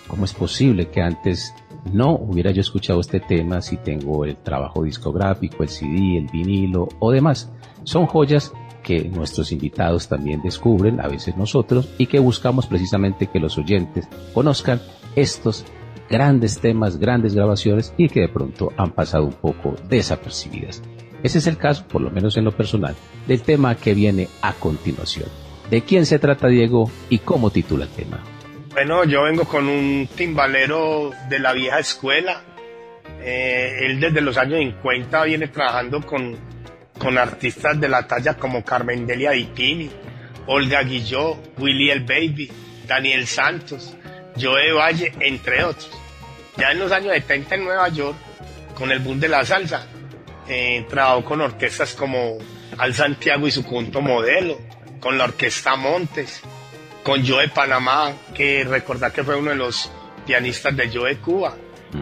¿cómo 0.06 0.24
es 0.24 0.32
posible 0.34 0.90
que 0.90 1.02
antes 1.02 1.54
no 1.92 2.12
hubiera 2.12 2.52
yo 2.52 2.60
escuchado 2.60 3.00
este 3.00 3.18
tema 3.18 3.60
si 3.60 3.78
tengo 3.78 4.24
el 4.24 4.36
trabajo 4.36 4.84
discográfico, 4.84 5.64
el 5.64 5.68
CD, 5.68 6.18
el 6.18 6.28
vinilo 6.28 6.88
o 7.00 7.10
demás? 7.10 7.50
Son 7.82 8.06
joyas 8.06 8.52
que 8.82 9.04
nuestros 9.04 9.52
invitados 9.52 10.08
también 10.08 10.42
descubren, 10.42 11.00
a 11.00 11.08
veces 11.08 11.36
nosotros, 11.36 11.88
y 11.98 12.06
que 12.06 12.18
buscamos 12.18 12.66
precisamente 12.66 13.28
que 13.28 13.40
los 13.40 13.58
oyentes 13.58 14.08
conozcan 14.34 14.80
estos 15.16 15.64
grandes 16.08 16.60
temas, 16.60 16.98
grandes 16.98 17.34
grabaciones 17.34 17.94
y 17.96 18.08
que 18.08 18.20
de 18.20 18.28
pronto 18.28 18.72
han 18.76 18.92
pasado 18.92 19.24
un 19.24 19.32
poco 19.32 19.74
desapercibidas. 19.88 20.82
Ese 21.22 21.38
es 21.38 21.46
el 21.46 21.56
caso, 21.56 21.86
por 21.86 22.02
lo 22.02 22.10
menos 22.10 22.36
en 22.36 22.44
lo 22.44 22.52
personal, 22.52 22.94
del 23.26 23.42
tema 23.42 23.76
que 23.76 23.94
viene 23.94 24.28
a 24.42 24.52
continuación. 24.52 25.28
¿De 25.70 25.82
quién 25.82 26.04
se 26.04 26.18
trata 26.18 26.48
Diego 26.48 26.90
y 27.08 27.18
cómo 27.20 27.50
titula 27.50 27.84
el 27.84 27.90
tema? 27.90 28.20
Bueno, 28.72 29.04
yo 29.04 29.22
vengo 29.22 29.44
con 29.44 29.68
un 29.68 30.08
timbalero 30.14 31.12
de 31.28 31.38
la 31.38 31.52
vieja 31.52 31.78
escuela. 31.78 32.42
Eh, 33.20 33.86
él 33.86 34.00
desde 34.00 34.20
los 34.20 34.36
años 34.36 34.58
50 34.58 35.24
viene 35.24 35.48
trabajando 35.48 36.00
con, 36.00 36.36
con 37.02 37.18
artistas 37.18 37.80
de 37.80 37.88
la 37.88 38.06
talla 38.06 38.34
como 38.34 38.64
Carmen 38.64 39.04
Delia 39.08 39.32
Dipini, 39.32 39.90
Olga 40.46 40.84
Guilló, 40.84 41.36
Willy 41.58 41.90
el 41.90 42.04
Baby, 42.04 42.48
Daniel 42.86 43.26
Santos, 43.26 43.96
Joe 44.40 44.70
Valle, 44.70 45.12
entre 45.18 45.64
otros. 45.64 45.90
Ya 46.56 46.70
en 46.70 46.78
los 46.78 46.92
años 46.92 47.12
70 47.14 47.56
en 47.56 47.64
Nueva 47.64 47.88
York, 47.88 48.16
con 48.76 48.92
el 48.92 49.00
boom 49.00 49.18
de 49.18 49.28
la 49.28 49.44
salsa, 49.44 49.84
eh, 50.46 50.86
trabajó 50.88 51.24
con 51.24 51.40
orquestas 51.40 51.94
como 51.94 52.38
Al 52.78 52.94
Santiago 52.94 53.48
y 53.48 53.50
su 53.50 53.64
punto 53.64 54.00
modelo, 54.00 54.60
con 55.00 55.18
la 55.18 55.24
Orquesta 55.24 55.74
Montes, 55.74 56.40
con 57.02 57.26
Joe 57.26 57.48
Panamá, 57.48 58.12
que 58.32 58.62
recordar 58.62 59.10
que 59.10 59.24
fue 59.24 59.34
uno 59.34 59.50
de 59.50 59.56
los 59.56 59.90
pianistas 60.24 60.76
de 60.76 60.88
Joe 60.88 61.16
Cuba, 61.16 61.56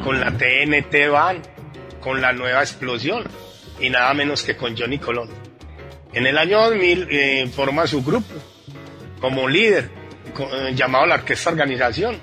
con 0.05 0.21
la 0.21 0.31
TNT 0.31 1.09
Band, 1.11 1.43
con 2.03 2.21
la 2.21 2.35
Nueva 2.35 2.61
Explosión 2.61 3.25
y 3.81 3.91
nada 3.91 4.13
menos 4.15 4.43
que 4.43 4.57
con 4.57 4.77
Johnny 4.77 4.99
Colón. 4.99 5.29
En 6.13 6.27
el 6.27 6.37
año 6.37 6.61
2000 6.63 7.09
eh, 7.11 7.51
forma 7.55 7.87
su 7.87 8.03
grupo 8.03 8.35
como 9.21 9.49
líder, 9.49 9.91
eh, 10.39 10.73
llamado 10.75 11.07
la 11.07 11.17
Orquesta 11.17 11.51
Organización, 11.51 12.17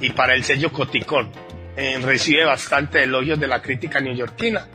y 0.00 0.10
para 0.10 0.34
el 0.34 0.44
sello 0.44 0.72
Coticón. 0.72 1.30
Eh, 1.76 1.98
recibe 2.02 2.44
bastante 2.44 3.02
elogios 3.02 3.38
de 3.38 3.46
la 3.46 3.62
crítica 3.62 4.00
neoyorquina. 4.00 4.66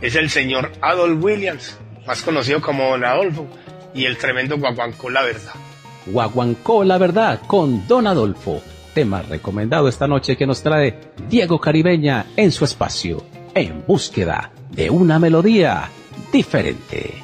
Es 0.00 0.14
el 0.16 0.30
señor 0.30 0.72
Adolf 0.80 1.22
Williams, 1.22 1.78
más 2.06 2.22
conocido 2.22 2.60
como 2.60 2.90
Don 2.90 3.04
Adolfo, 3.04 3.48
y 3.94 4.04
el 4.04 4.16
tremendo 4.18 4.58
guaguancó 4.58 5.10
La 5.10 5.22
Verdad. 5.22 5.54
Guaguancó 6.06 6.84
la 6.84 6.98
verdad 6.98 7.40
con 7.46 7.88
Don 7.88 8.06
Adolfo. 8.06 8.62
Tema 8.92 9.22
recomendado 9.22 9.88
esta 9.88 10.06
noche 10.06 10.36
que 10.36 10.46
nos 10.46 10.62
trae 10.62 11.00
Diego 11.28 11.58
Caribeña 11.58 12.26
en 12.36 12.52
su 12.52 12.64
espacio, 12.64 13.24
en 13.54 13.84
búsqueda 13.86 14.52
de 14.74 14.90
una 14.90 15.18
melodía 15.18 15.90
diferente. 16.32 17.23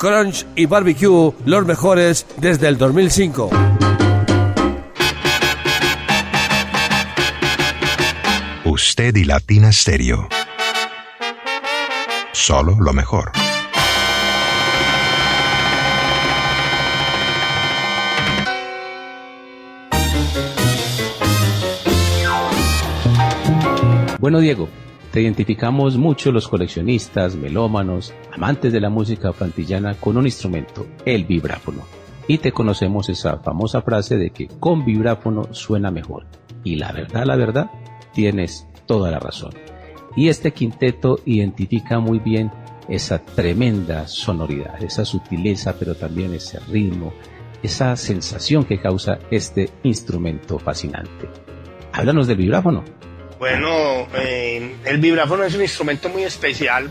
Crunch 0.00 0.46
y 0.56 0.64
Barbecue, 0.64 1.34
los 1.44 1.66
mejores 1.66 2.26
desde 2.38 2.68
el 2.68 2.78
2005. 2.78 3.50
Usted 8.64 9.14
y 9.14 9.24
Latina 9.24 9.70
Stereo. 9.70 10.26
Solo 12.32 12.78
lo 12.80 12.94
mejor. 12.94 13.30
Bueno, 24.18 24.38
Diego, 24.38 24.70
te 25.12 25.20
identificamos 25.20 25.96
mucho 25.96 26.30
los 26.30 26.46
coleccionistas, 26.46 27.34
melómanos, 27.34 28.14
amantes 28.32 28.72
de 28.72 28.80
la 28.80 28.90
música 28.90 29.32
frantillana 29.32 29.94
con 29.94 30.16
un 30.16 30.26
instrumento, 30.26 30.86
el 31.04 31.24
vibráfono. 31.24 31.82
Y 32.28 32.38
te 32.38 32.52
conocemos 32.52 33.08
esa 33.08 33.38
famosa 33.38 33.82
frase 33.82 34.16
de 34.16 34.30
que 34.30 34.46
con 34.46 34.84
vibráfono 34.84 35.52
suena 35.52 35.90
mejor. 35.90 36.26
Y 36.62 36.76
la 36.76 36.92
verdad, 36.92 37.24
la 37.24 37.34
verdad, 37.34 37.70
tienes 38.12 38.68
toda 38.86 39.10
la 39.10 39.18
razón. 39.18 39.52
Y 40.14 40.28
este 40.28 40.52
quinteto 40.52 41.18
identifica 41.24 41.98
muy 41.98 42.20
bien 42.20 42.52
esa 42.88 43.18
tremenda 43.18 44.06
sonoridad, 44.06 44.82
esa 44.82 45.04
sutileza, 45.04 45.76
pero 45.76 45.96
también 45.96 46.34
ese 46.34 46.60
ritmo, 46.60 47.12
esa 47.62 47.96
sensación 47.96 48.64
que 48.64 48.80
causa 48.80 49.18
este 49.30 49.70
instrumento 49.82 50.58
fascinante. 50.58 51.28
Háblanos 51.92 52.28
del 52.28 52.38
vibráfono. 52.38 52.84
Bueno, 53.40 54.06
eh, 54.16 54.76
el 54.84 54.98
vibráfono 54.98 55.44
es 55.44 55.54
un 55.54 55.62
instrumento 55.62 56.10
muy 56.10 56.24
especial 56.24 56.90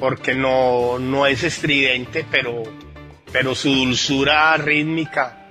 porque 0.00 0.34
no, 0.34 0.98
no 0.98 1.26
es 1.26 1.44
estridente, 1.44 2.24
pero, 2.30 2.62
pero 3.30 3.54
su 3.54 3.68
dulzura 3.68 4.56
rítmica, 4.56 5.50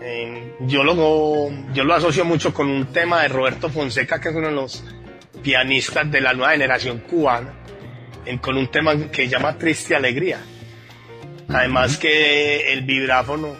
eh, 0.00 0.54
yo, 0.60 0.82
lo, 0.82 1.50
yo 1.74 1.84
lo 1.84 1.92
asocio 1.92 2.24
mucho 2.24 2.54
con 2.54 2.68
un 2.70 2.86
tema 2.86 3.20
de 3.20 3.28
Roberto 3.28 3.68
Fonseca, 3.68 4.18
que 4.18 4.30
es 4.30 4.34
uno 4.34 4.48
de 4.48 4.54
los 4.54 4.82
pianistas 5.42 6.10
de 6.10 6.22
la 6.22 6.32
nueva 6.32 6.52
generación 6.52 7.00
cubana, 7.00 7.52
con 8.40 8.56
un 8.56 8.68
tema 8.68 9.10
que 9.10 9.24
se 9.24 9.28
llama 9.28 9.58
Triste 9.58 9.94
Alegría. 9.94 10.40
Además 11.50 11.98
que 11.98 12.72
el 12.72 12.80
vibráfono 12.80 13.54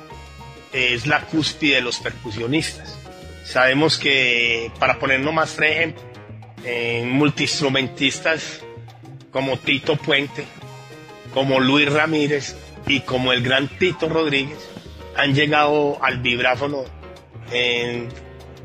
es 0.72 1.06
la 1.06 1.20
cúspide 1.26 1.74
de 1.74 1.82
los 1.82 1.98
percusionistas. 1.98 2.99
Sabemos 3.50 3.98
que, 3.98 4.70
para 4.78 4.98
ponernos 5.00 5.34
más 5.34 5.56
tres 5.56 5.72
ejemplos, 5.72 6.04
eh, 6.64 7.02
multiinstrumentistas 7.04 8.60
como 9.32 9.56
Tito 9.58 9.96
Puente, 9.96 10.44
como 11.34 11.58
Luis 11.58 11.92
Ramírez 11.92 12.54
y 12.86 13.00
como 13.00 13.32
el 13.32 13.42
gran 13.42 13.66
Tito 13.66 14.08
Rodríguez 14.08 14.58
han 15.16 15.34
llegado 15.34 15.98
al 16.02 16.18
vibráfono 16.20 16.84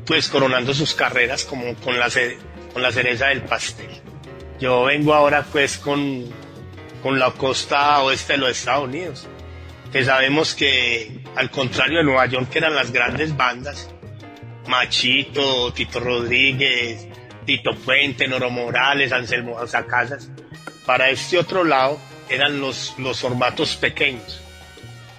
pues 0.06 0.28
coronando 0.28 0.72
sus 0.72 0.94
carreras 0.94 1.44
como 1.44 1.74
con 1.76 1.98
la, 1.98 2.08
ce- 2.08 2.38
con 2.72 2.80
la 2.82 2.92
cereza 2.92 3.26
del 3.26 3.42
pastel. 3.42 3.90
Yo 4.60 4.84
vengo 4.84 5.12
ahora 5.14 5.44
pues 5.50 5.76
con, 5.78 6.24
con 7.02 7.18
la 7.18 7.32
costa 7.32 8.00
oeste 8.02 8.34
de 8.34 8.38
los 8.38 8.50
Estados 8.50 8.84
Unidos, 8.84 9.26
que 9.92 10.04
sabemos 10.04 10.54
que 10.54 11.20
al 11.34 11.50
contrario 11.50 11.98
de 11.98 12.04
Nueva 12.04 12.26
York, 12.26 12.48
que 12.50 12.58
eran 12.58 12.74
las 12.76 12.92
grandes 12.92 13.36
bandas, 13.36 13.90
Machito, 14.68 15.72
Tito 15.72 16.00
Rodríguez, 16.00 17.06
Tito 17.44 17.74
Puente, 17.74 18.26
Noro 18.26 18.50
Morales, 18.50 19.12
Anselmo 19.12 19.56
Casas. 19.88 20.30
Para 20.84 21.10
este 21.10 21.38
otro 21.38 21.64
lado 21.64 21.98
eran 22.28 22.60
los, 22.60 22.94
los 22.98 23.20
formatos 23.20 23.76
pequeños. 23.76 24.42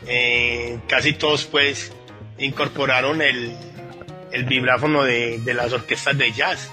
Eh, 0.06 0.80
casi 0.88 1.14
todos 1.14 1.46
pues 1.46 1.92
incorporaron 2.38 3.22
el, 3.22 3.56
el 4.32 4.44
vibráfono 4.46 5.04
de, 5.04 5.40
de 5.40 5.54
las 5.54 5.74
orquestas 5.74 6.18
de 6.18 6.32
jazz. 6.32 6.70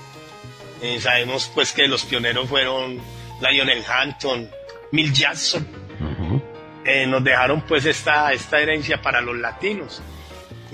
Eh, 0.83 1.01
sabemos 1.01 1.51
pues 1.55 1.72
que 1.72 1.89
los 1.89 2.05
pioneros 2.05 2.49
fueron 2.49 3.01
Lionel 3.41 3.83
Hampton, 3.89 4.51
Mill 4.93 5.12
Jackson. 5.12 5.66
Eh, 6.85 7.07
nos 7.07 7.25
dejaron 7.25 7.62
pues 7.62 7.87
esta, 7.87 8.33
esta 8.33 8.61
herencia 8.61 9.01
para 9.01 9.22
los 9.22 9.37
latinos 9.37 10.03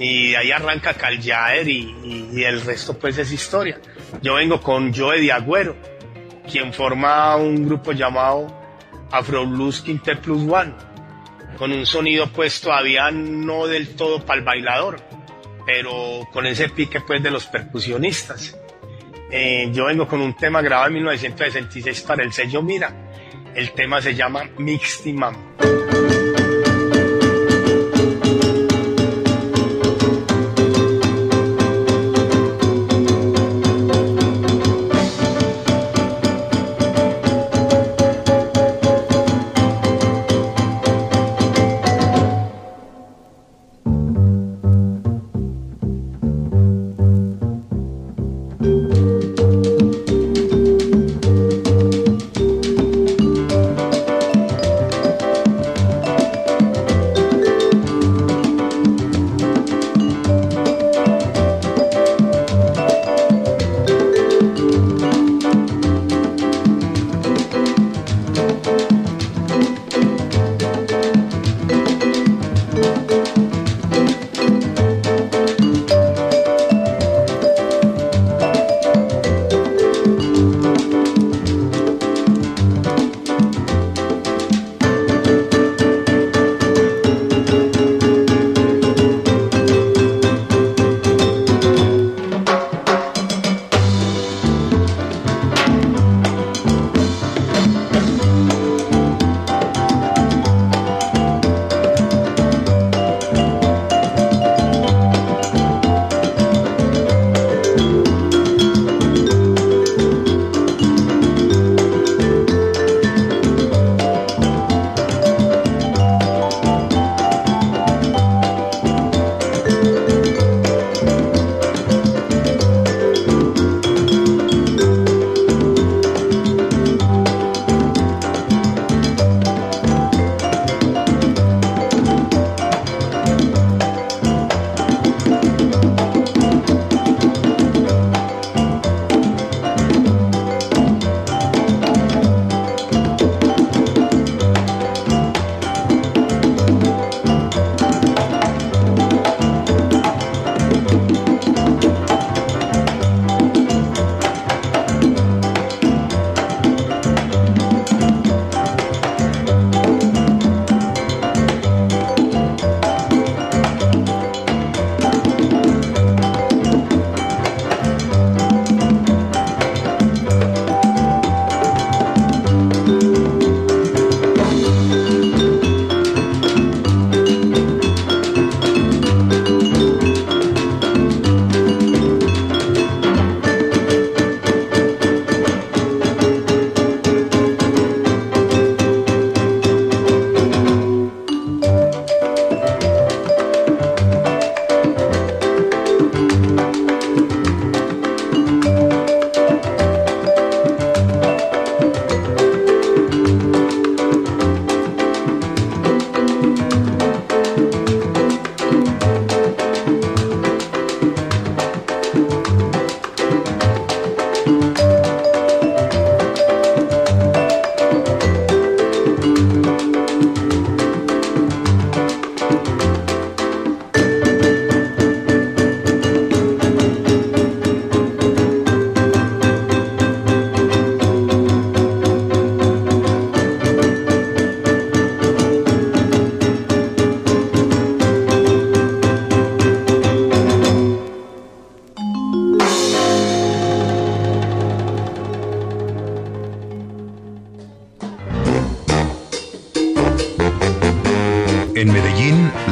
y 0.01 0.34
ahí 0.34 0.51
arranca 0.51 0.94
Caljaer 0.94 1.68
y, 1.68 2.42
el 2.42 2.62
resto 2.62 2.98
pues 2.98 3.18
es 3.18 3.30
historia. 3.32 3.78
Yo 4.22 4.34
vengo 4.34 4.61
con 4.62 4.94
Joe 4.94 5.20
de 5.20 5.30
Agüero, 5.30 5.76
quien 6.51 6.72
forma 6.72 7.36
un 7.36 7.66
grupo 7.66 7.92
llamado 7.92 8.46
Afro 9.12 9.46
Blues 9.46 9.82
Quintet 9.82 10.20
Plus 10.20 10.51
One, 10.51 10.72
con 11.59 11.70
un 11.70 11.84
sonido 11.84 12.28
pues 12.28 12.62
todavía 12.62 13.11
no 13.11 13.66
del 13.66 13.94
todo 13.94 14.24
para 14.24 14.38
el 14.38 14.44
bailador, 14.44 15.03
pero 15.66 16.26
con 16.32 16.46
ese 16.46 16.70
pique 16.70 17.03
pues 17.03 17.22
de 17.22 17.30
los 17.30 17.46
percusionistas. 17.46 18.57
Eh, 19.30 19.68
yo 19.70 19.84
vengo 19.84 20.09
con 20.09 20.22
un 20.22 20.34
tema 20.34 20.62
grabado 20.62 20.88
en 20.88 20.94
1966 20.94 22.01
para 22.01 22.24
el 22.24 22.32
sello 22.32 22.62
Mira, 22.62 22.92
El 23.55 23.72
tema 23.72 24.01
se 24.01 24.14
llama 24.14 24.48
Mixtimam. 24.57 25.89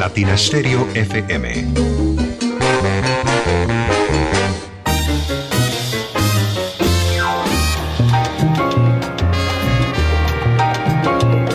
Latina 0.09 0.39
Stereo 0.39 0.89
FM. 0.95 1.67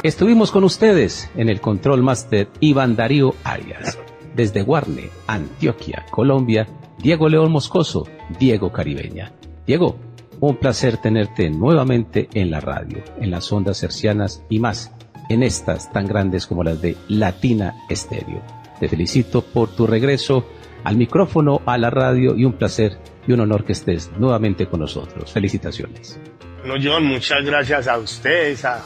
Estuvimos 0.03 0.51
con 0.51 0.63
ustedes 0.65 1.31
en 1.35 1.49
el 1.49 1.61
Control 1.61 2.03
Master 2.03 2.47
Iván 2.59 2.95
Darío 2.95 3.33
Arias. 3.43 3.97
Desde 4.35 4.61
Guarne, 4.61 5.09
Antioquia, 5.25 6.05
Colombia, 6.11 6.67
Diego 6.99 7.29
León 7.29 7.51
Moscoso, 7.51 8.07
Diego 8.39 8.71
Caribeña. 8.71 9.33
Diego, 9.65 9.97
un 10.39 10.57
placer 10.57 10.97
tenerte 10.97 11.49
nuevamente 11.49 12.29
en 12.35 12.51
la 12.51 12.59
radio, 12.59 12.99
en 13.19 13.31
las 13.31 13.51
ondas 13.51 13.81
hercianas 13.81 14.43
y 14.47 14.59
más, 14.59 14.91
en 15.29 15.43
estas 15.43 15.91
tan 15.91 16.07
grandes 16.07 16.47
como 16.47 16.63
las 16.63 16.81
de 16.81 16.97
Latina 17.07 17.75
Estéreo. 17.89 18.41
Te 18.79 18.89
felicito 18.89 19.41
por 19.41 19.75
tu 19.75 19.87
regreso 19.87 20.47
al 20.83 20.97
micrófono, 20.97 21.61
a 21.65 21.77
la 21.77 21.89
radio 21.89 22.35
y 22.35 22.45
un 22.45 22.53
placer 22.53 22.97
y 23.27 23.31
un 23.31 23.39
honor 23.39 23.63
que 23.63 23.71
estés 23.71 24.11
nuevamente 24.17 24.67
con 24.67 24.81
nosotros. 24.81 25.31
Felicitaciones. 25.31 26.19
Bueno, 26.59 26.75
John, 26.81 27.05
muchas 27.05 27.43
gracias 27.43 27.87
a 27.87 27.97
ustedes, 27.97 28.65
a, 28.65 28.81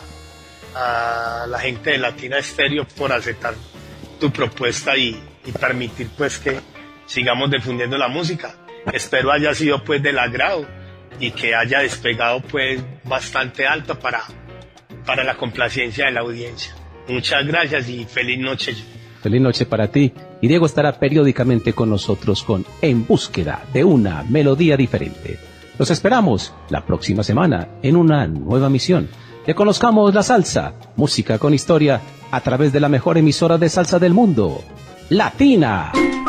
la 1.48 1.60
gente 1.60 1.92
de 1.92 1.98
Latina 1.98 2.38
Estéreo 2.38 2.86
por 2.96 3.12
aceptar 3.12 3.56
tu 4.20 4.30
propuesta 4.32 4.96
y, 4.96 5.20
y 5.44 5.52
permitir 5.52 6.08
pues 6.16 6.38
que 6.38 6.60
sigamos 7.08 7.50
difundiendo 7.50 7.98
la 7.98 8.08
música. 8.08 8.54
Espero 8.94 9.32
haya 9.32 9.56
sido 9.56 9.84
pues 9.84 10.04
del 10.04 10.20
agrado 10.20 10.68
y 11.20 11.32
que 11.32 11.56
haya 11.56 11.80
despegado 11.80 12.42
pues 12.42 12.80
bastante 13.06 13.66
alto 13.66 13.98
para, 13.98 14.22
para 15.08 15.24
la 15.24 15.36
complacencia 15.36 16.06
de 16.06 16.12
la 16.12 16.20
audiencia. 16.20 16.76
Muchas 17.08 17.48
gracias 17.48 17.90
y 17.90 18.06
feliz 18.06 18.38
noche. 18.38 18.76
Feliz 19.24 19.42
noche 19.42 19.66
para 19.66 19.88
ti. 19.88 20.14
Y 20.42 20.48
Diego 20.48 20.68
estará 20.68 21.00
periódicamente 21.00 21.74
con 21.74 21.90
nosotros 21.90 22.44
con 22.44 22.66
En 22.82 23.08
búsqueda 23.08 23.64
de 23.74 23.84
una 23.84 24.24
melodía 24.24 24.78
diferente. 24.78 25.40
Los 25.80 25.90
esperamos 25.90 26.54
la 26.70 26.86
próxima 26.86 27.24
semana 27.24 27.70
en 27.82 27.96
una 27.96 28.28
nueva 28.28 28.70
misión. 28.70 29.10
de 29.46 29.56
Conozcamos 29.56 30.14
la 30.14 30.22
Salsa, 30.22 30.74
música 30.98 31.40
con 31.40 31.54
historia, 31.54 32.02
a 32.30 32.42
través 32.42 32.74
de 32.74 32.82
la 32.82 32.90
mejor 32.90 33.18
emisora 33.18 33.58
de 33.58 33.70
salsa 33.70 33.98
del 33.98 34.14
mundo, 34.14 34.62
Latina. 35.10 35.94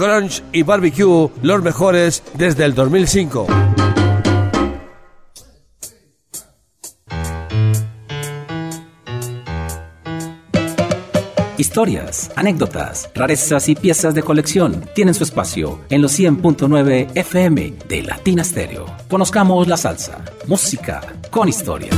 Crunch 0.00 0.42
y 0.50 0.62
Barbecue, 0.62 1.28
los 1.42 1.62
mejores 1.62 2.22
desde 2.32 2.64
el 2.64 2.74
2005. 2.74 3.46
Historias, 11.58 12.30
anécdotas, 12.34 13.10
rarezas 13.14 13.68
y 13.68 13.74
piezas 13.74 14.14
de 14.14 14.22
colección 14.22 14.86
tienen 14.94 15.12
su 15.12 15.22
espacio 15.24 15.80
en 15.90 16.00
los 16.00 16.18
100.9 16.18 17.10
FM 17.14 17.74
de 17.86 18.02
Latina 18.02 18.42
Stereo. 18.42 18.86
Conozcamos 19.10 19.68
la 19.68 19.76
salsa, 19.76 20.24
música 20.46 21.02
con 21.30 21.46
historia. 21.46 21.90